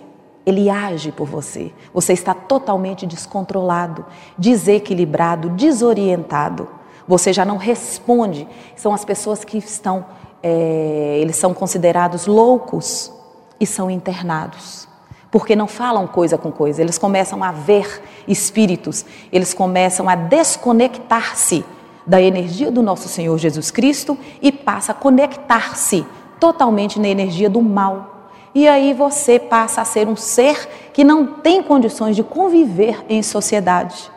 Ele 0.46 0.70
age 0.70 1.12
por 1.12 1.28
você. 1.28 1.72
Você 1.94 2.14
está 2.14 2.34
totalmente 2.34 3.06
descontrolado, 3.06 4.06
desequilibrado, 4.38 5.50
desorientado. 5.50 6.68
Você 7.08 7.32
já 7.32 7.46
não 7.46 7.58
responde. 7.58 8.48
São 8.76 8.94
as 8.94 9.06
pessoas 9.06 9.44
que 9.44 9.58
estão, 9.58 10.06
é, 10.42 11.18
eles 11.22 11.36
são 11.36 11.54
considerados 11.54 12.26
loucos 12.26 13.12
e 13.60 13.66
são 13.66 13.90
internados. 13.90 14.88
Porque 15.30 15.56
não 15.56 15.68
falam 15.68 16.08
coisa 16.08 16.38
com 16.38 16.52
coisa, 16.52 16.82
eles 16.82 16.98
começam 16.98 17.42
a 17.42 17.52
ver 17.52 18.04
espíritos, 18.28 19.06
eles 19.32 19.54
começam 19.54 20.10
a 20.10 20.16
desconectar-se 20.16 21.64
da 22.06 22.22
energia 22.22 22.70
do 22.70 22.82
nosso 22.82 23.08
Senhor 23.08 23.38
Jesus 23.38 23.72
Cristo 23.72 24.18
e 24.42 24.52
passa 24.52 24.92
a 24.92 24.96
conectar-se 24.96 26.06
totalmente 26.40 27.00
na 27.00 27.08
energia 27.08 27.50
do 27.50 27.62
mal 27.62 28.11
e 28.54 28.68
aí 28.68 28.94
você 28.94 29.40
passa 29.40 29.82
a 29.82 29.86
ser 29.86 30.08
um 30.08 30.16
ser 30.16 30.68
que 30.94 31.04
não 31.04 31.26
tem 31.26 31.64
condições 31.64 32.16
de 32.16 32.24
conviver 32.24 33.04
em 33.08 33.24
sociedade, 33.24 34.12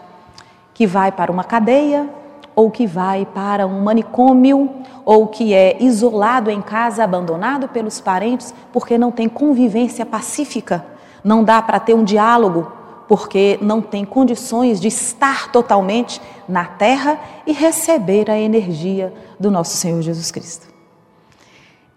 que 0.73 0.87
vai 0.87 1.13
para 1.13 1.31
uma 1.31 1.45
cadeia, 1.45 2.09
ou 2.57 2.71
que 2.71 2.87
vai 2.87 3.27
para 3.27 3.67
um 3.67 3.81
manicômio, 3.83 4.71
ou 5.05 5.29
que 5.29 5.53
é 5.53 5.77
isolado 5.81 6.51
em 6.51 6.63
casa, 6.63 7.05
abandonado 7.05 7.69
pelos 7.69 8.01
parentes, 8.01 8.55
porque 8.73 8.97
não 8.97 9.11
tem 9.11 9.29
convivência 9.29 10.05
pacífica, 10.07 10.85
não 11.23 11.45
dá 11.45 11.61
para 11.63 11.79
ter 11.79 11.95
um 11.95 12.05
diálogo, 12.05 12.73
porque 13.07 13.59
não 13.61 13.81
tem 13.81 14.05
condições 14.05 14.81
de 14.81 14.89
estar 14.89 15.53
totalmente 15.53 16.21
na 16.49 16.65
terra 16.65 17.19
e 17.47 17.53
receber 17.53 18.31
a 18.31 18.39
energia 18.39 19.13
do 19.39 19.51
nosso 19.51 19.77
Senhor 19.77 20.01
Jesus 20.01 20.31
Cristo. 20.31 20.69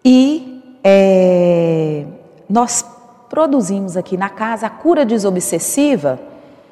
E 0.04 0.80
é, 0.84 2.06
nós 2.50 2.86
produzimos 3.30 3.98
aqui 3.98 4.16
na 4.16 4.30
casa 4.30 4.68
a 4.68 4.70
cura 4.70 5.06
desobsessiva, 5.06 6.20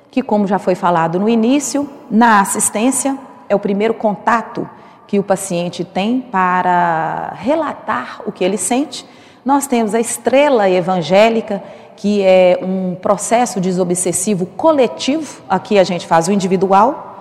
que, 0.09 0.21
como 0.21 0.47
já 0.47 0.57
foi 0.57 0.75
falado 0.75 1.19
no 1.19 1.27
início, 1.27 1.89
na 2.09 2.39
assistência 2.39 3.17
é 3.49 3.55
o 3.55 3.59
primeiro 3.59 3.93
contato 3.93 4.67
que 5.07 5.19
o 5.19 5.23
paciente 5.23 5.83
tem 5.83 6.21
para 6.21 7.33
relatar 7.38 8.21
o 8.25 8.31
que 8.31 8.43
ele 8.43 8.57
sente. 8.57 9.05
Nós 9.43 9.67
temos 9.67 9.93
a 9.93 9.99
estrela 9.99 10.69
evangélica, 10.69 11.61
que 11.95 12.23
é 12.23 12.59
um 12.61 12.95
processo 12.95 13.59
desobsessivo 13.59 14.45
coletivo, 14.45 15.43
aqui 15.47 15.77
a 15.77 15.83
gente 15.83 16.07
faz 16.07 16.27
o 16.27 16.31
individual. 16.31 17.13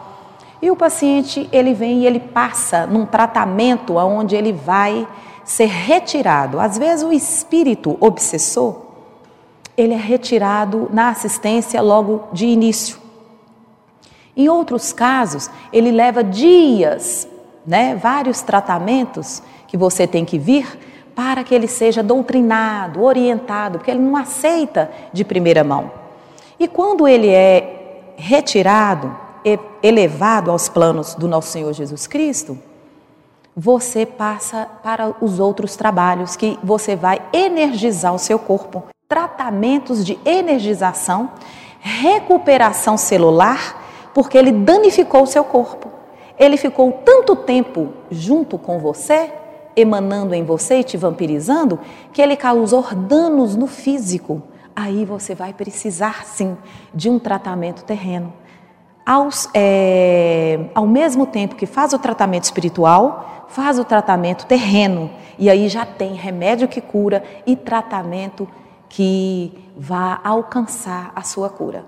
E 0.62 0.70
o 0.70 0.76
paciente, 0.76 1.48
ele 1.52 1.74
vem 1.74 2.00
e 2.00 2.06
ele 2.06 2.18
passa 2.20 2.86
num 2.86 3.04
tratamento 3.04 3.96
onde 3.96 4.34
ele 4.34 4.52
vai 4.52 5.06
ser 5.44 5.66
retirado. 5.66 6.58
Às 6.58 6.78
vezes 6.78 7.04
o 7.04 7.12
espírito 7.12 7.96
obsessor, 8.00 8.82
ele 9.76 9.92
é 9.92 9.98
retirado 9.98 10.88
na 10.92 11.10
assistência 11.10 11.80
logo 11.82 12.28
de 12.32 12.46
início. 12.46 12.98
Em 14.36 14.48
outros 14.48 14.92
casos, 14.92 15.50
ele 15.72 15.92
leva 15.92 16.24
dias, 16.24 17.28
né, 17.66 17.94
vários 17.94 18.42
tratamentos 18.42 19.42
que 19.66 19.76
você 19.76 20.06
tem 20.06 20.24
que 20.24 20.38
vir 20.38 20.78
para 21.14 21.44
que 21.44 21.54
ele 21.54 21.68
seja 21.68 22.02
doutrinado, 22.02 23.02
orientado, 23.02 23.78
porque 23.78 23.90
ele 23.90 24.00
não 24.00 24.16
aceita 24.16 24.90
de 25.12 25.24
primeira 25.24 25.62
mão. 25.62 25.90
E 26.58 26.66
quando 26.66 27.06
ele 27.06 27.28
é 27.28 28.12
retirado, 28.16 29.16
elevado 29.82 30.50
aos 30.50 30.68
planos 30.68 31.14
do 31.14 31.28
nosso 31.28 31.48
Senhor 31.48 31.72
Jesus 31.72 32.06
Cristo, 32.06 32.58
você 33.56 34.04
passa 34.04 34.66
para 34.82 35.14
os 35.20 35.38
outros 35.38 35.76
trabalhos 35.76 36.34
que 36.34 36.58
você 36.62 36.96
vai 36.96 37.22
energizar 37.32 38.14
o 38.14 38.18
seu 38.18 38.38
corpo. 38.38 38.84
Tratamentos 39.08 40.04
de 40.04 40.18
energização, 40.24 41.30
recuperação 41.78 42.96
celular, 42.96 44.10
porque 44.12 44.36
ele 44.36 44.50
danificou 44.50 45.22
o 45.22 45.26
seu 45.26 45.44
corpo. 45.44 45.88
Ele 46.38 46.56
ficou 46.56 46.90
tanto 47.04 47.36
tempo 47.36 47.92
junto 48.10 48.58
com 48.58 48.78
você, 48.78 49.32
emanando 49.76 50.34
em 50.34 50.42
você 50.42 50.80
e 50.80 50.84
te 50.84 50.96
vampirizando, 50.96 51.78
que 52.12 52.20
ele 52.20 52.36
causou 52.36 52.82
danos 52.94 53.54
no 53.54 53.68
físico. 53.68 54.42
Aí 54.74 55.04
você 55.04 55.34
vai 55.34 55.52
precisar 55.52 56.24
sim 56.26 56.56
de 56.92 57.08
um 57.08 57.20
tratamento 57.20 57.84
terreno. 57.84 58.32
Aos, 59.06 59.48
é, 59.52 60.66
ao 60.74 60.86
mesmo 60.86 61.26
tempo 61.26 61.56
que 61.56 61.66
faz 61.66 61.92
o 61.92 61.98
tratamento 61.98 62.44
espiritual, 62.44 63.46
faz 63.48 63.78
o 63.78 63.84
tratamento 63.84 64.46
terreno 64.46 65.10
e 65.38 65.50
aí 65.50 65.68
já 65.68 65.84
tem 65.84 66.14
remédio 66.14 66.66
que 66.66 66.80
cura 66.80 67.22
e 67.46 67.54
tratamento 67.54 68.48
que 68.88 69.52
vá 69.76 70.20
alcançar 70.24 71.12
a 71.14 71.22
sua 71.22 71.50
cura. 71.50 71.84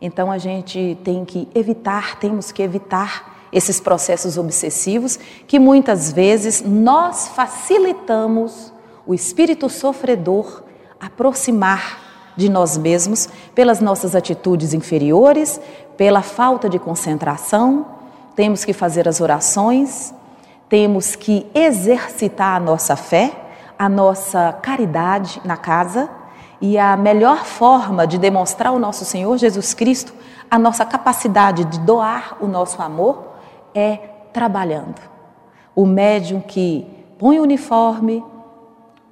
Então 0.00 0.30
a 0.30 0.38
gente 0.38 0.98
tem 1.04 1.24
que 1.24 1.48
evitar, 1.54 2.18
temos 2.18 2.50
que 2.50 2.62
evitar 2.62 3.48
esses 3.52 3.80
processos 3.80 4.36
obsessivos 4.36 5.18
que 5.46 5.58
muitas 5.58 6.12
vezes 6.12 6.62
nós 6.62 7.28
facilitamos 7.28 8.72
o 9.06 9.14
espírito 9.14 9.68
sofredor 9.68 10.62
aproximar 11.00 12.08
de 12.36 12.48
nós 12.48 12.76
mesmos 12.76 13.28
pelas 13.54 13.80
nossas 13.80 14.14
atitudes 14.14 14.72
inferiores, 14.72 15.60
pela 15.98 16.22
falta 16.22 16.68
de 16.68 16.78
concentração. 16.78 17.84
Temos 18.36 18.64
que 18.64 18.72
fazer 18.72 19.08
as 19.08 19.20
orações, 19.20 20.14
temos 20.68 21.16
que 21.16 21.44
exercitar 21.52 22.56
a 22.56 22.60
nossa 22.60 22.94
fé, 22.94 23.32
a 23.76 23.88
nossa 23.88 24.52
caridade 24.62 25.42
na 25.44 25.56
casa 25.56 26.08
e 26.60 26.78
a 26.78 26.96
melhor 26.96 27.44
forma 27.44 28.06
de 28.06 28.16
demonstrar 28.16 28.72
ao 28.72 28.78
nosso 28.78 29.04
Senhor 29.04 29.36
Jesus 29.36 29.74
Cristo 29.74 30.14
a 30.50 30.58
nossa 30.58 30.86
capacidade 30.86 31.64
de 31.64 31.80
doar 31.80 32.36
o 32.40 32.46
nosso 32.46 32.80
amor 32.80 33.34
é 33.74 33.96
trabalhando. 34.32 35.00
O 35.74 35.84
médium 35.84 36.40
que 36.40 36.86
põe 37.18 37.40
o 37.40 37.42
uniforme 37.42 38.24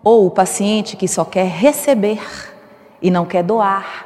ou 0.05 0.27
o 0.27 0.31
paciente 0.31 0.97
que 0.97 1.09
só 1.09 1.25
quer 1.25 1.49
receber 1.49 2.23
e 3.03 3.11
não 3.11 3.27
quer 3.27 3.43
doar, 3.43 4.06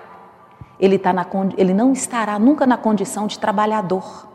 ele, 0.81 0.99
tá 0.99 1.13
na, 1.13 1.27
ele 1.57 1.75
não 1.75 1.93
estará 1.93 2.39
nunca 2.39 2.67
na 2.67 2.77
condição 2.77 3.27
de 3.27 3.39
trabalhador. 3.39 4.29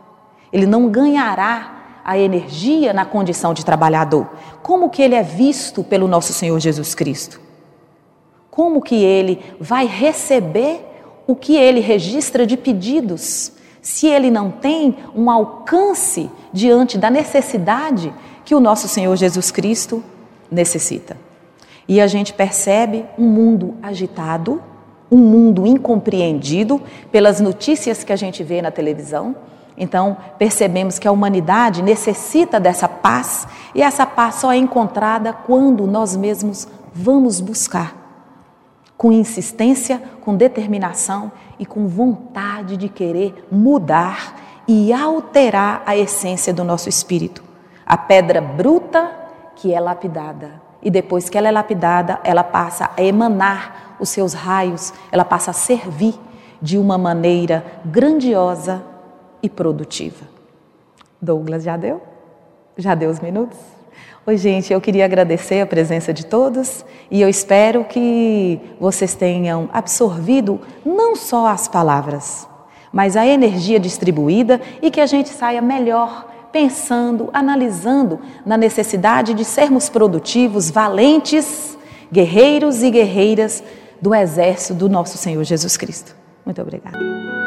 Ele 0.52 0.64
não 0.64 0.88
ganhará 0.88 2.00
a 2.04 2.16
energia 2.16 2.92
na 2.92 3.04
condição 3.04 3.52
de 3.52 3.64
trabalhador. 3.64 4.28
Como 4.62 4.88
que 4.88 5.02
ele 5.02 5.16
é 5.16 5.24
visto 5.24 5.82
pelo 5.82 6.06
nosso 6.06 6.32
Senhor 6.32 6.58
Jesus 6.60 6.94
Cristo? 6.94 7.40
Como 8.48 8.80
que 8.80 8.94
ele 8.94 9.42
vai 9.58 9.86
receber 9.86 10.86
o 11.26 11.34
que 11.34 11.56
ele 11.56 11.80
registra 11.80 12.46
de 12.46 12.56
pedidos, 12.56 13.52
se 13.82 14.06
ele 14.06 14.30
não 14.30 14.50
tem 14.52 14.96
um 15.14 15.28
alcance 15.28 16.30
diante 16.52 16.96
da 16.96 17.10
necessidade 17.10 18.14
que 18.44 18.54
o 18.54 18.60
nosso 18.60 18.86
Senhor 18.86 19.14
Jesus 19.16 19.50
Cristo 19.50 20.02
necessita? 20.48 21.16
E 21.88 22.00
a 22.00 22.06
gente 22.06 22.32
percebe 22.32 23.04
um 23.18 23.26
mundo 23.26 23.74
agitado, 23.82 24.62
um 25.10 25.18
mundo 25.18 25.66
incompreendido 25.66 26.82
pelas 27.10 27.40
notícias 27.40 28.02
que 28.02 28.12
a 28.12 28.16
gente 28.16 28.42
vê 28.42 28.60
na 28.60 28.70
televisão 28.70 29.36
então, 29.76 30.16
percebemos 30.38 30.98
que 30.98 31.06
a 31.06 31.12
humanidade 31.12 31.82
necessita 31.82 32.58
dessa 32.58 32.88
paz 32.88 33.46
e 33.74 33.82
essa 33.82 34.06
paz 34.06 34.36
só 34.36 34.52
é 34.52 34.56
encontrada 34.56 35.32
quando 35.32 35.86
nós 35.86 36.16
mesmos 36.16 36.66
vamos 36.94 37.40
buscar, 37.40 37.94
com 38.96 39.12
insistência, 39.12 40.02
com 40.22 40.34
determinação 40.34 41.30
e 41.58 41.66
com 41.66 41.86
vontade 41.86 42.76
de 42.76 42.88
querer 42.88 43.46
mudar 43.52 44.36
e 44.66 44.92
alterar 44.92 45.82
a 45.84 45.94
essência 45.94 46.54
do 46.54 46.64
nosso 46.64 46.88
espírito. 46.88 47.44
A 47.84 47.98
pedra 47.98 48.40
bruta 48.40 49.10
que 49.54 49.74
é 49.74 49.78
lapidada. 49.78 50.65
E 50.82 50.90
depois 50.90 51.28
que 51.28 51.36
ela 51.36 51.48
é 51.48 51.50
lapidada, 51.50 52.20
ela 52.22 52.44
passa 52.44 52.90
a 52.96 53.02
emanar 53.02 53.96
os 53.98 54.08
seus 54.08 54.34
raios, 54.34 54.92
ela 55.10 55.24
passa 55.24 55.50
a 55.50 55.54
servir 55.54 56.14
de 56.60 56.78
uma 56.78 56.98
maneira 56.98 57.64
grandiosa 57.84 58.82
e 59.42 59.48
produtiva. 59.48 60.26
Douglas, 61.20 61.64
já 61.64 61.76
deu? 61.76 62.02
Já 62.76 62.94
deu 62.94 63.10
os 63.10 63.20
minutos? 63.20 63.58
Oi, 64.26 64.36
gente, 64.36 64.72
eu 64.72 64.80
queria 64.80 65.04
agradecer 65.04 65.60
a 65.60 65.66
presença 65.66 66.12
de 66.12 66.26
todos 66.26 66.84
e 67.10 67.22
eu 67.22 67.28
espero 67.28 67.84
que 67.84 68.60
vocês 68.80 69.14
tenham 69.14 69.70
absorvido 69.72 70.60
não 70.84 71.14
só 71.14 71.46
as 71.46 71.68
palavras, 71.68 72.48
mas 72.92 73.16
a 73.16 73.24
energia 73.24 73.78
distribuída 73.78 74.60
e 74.82 74.90
que 74.90 75.00
a 75.00 75.06
gente 75.06 75.28
saia 75.28 75.62
melhor 75.62 76.26
pensando, 76.52 77.30
analisando 77.32 78.20
na 78.44 78.56
necessidade 78.56 79.34
de 79.34 79.44
sermos 79.44 79.88
produtivos, 79.88 80.70
valentes, 80.70 81.76
guerreiros 82.12 82.82
e 82.82 82.90
guerreiras 82.90 83.62
do 84.00 84.14
exército 84.14 84.74
do 84.74 84.88
nosso 84.88 85.18
Senhor 85.18 85.42
Jesus 85.44 85.76
Cristo. 85.76 86.14
Muito 86.44 86.60
obrigada. 86.62 87.45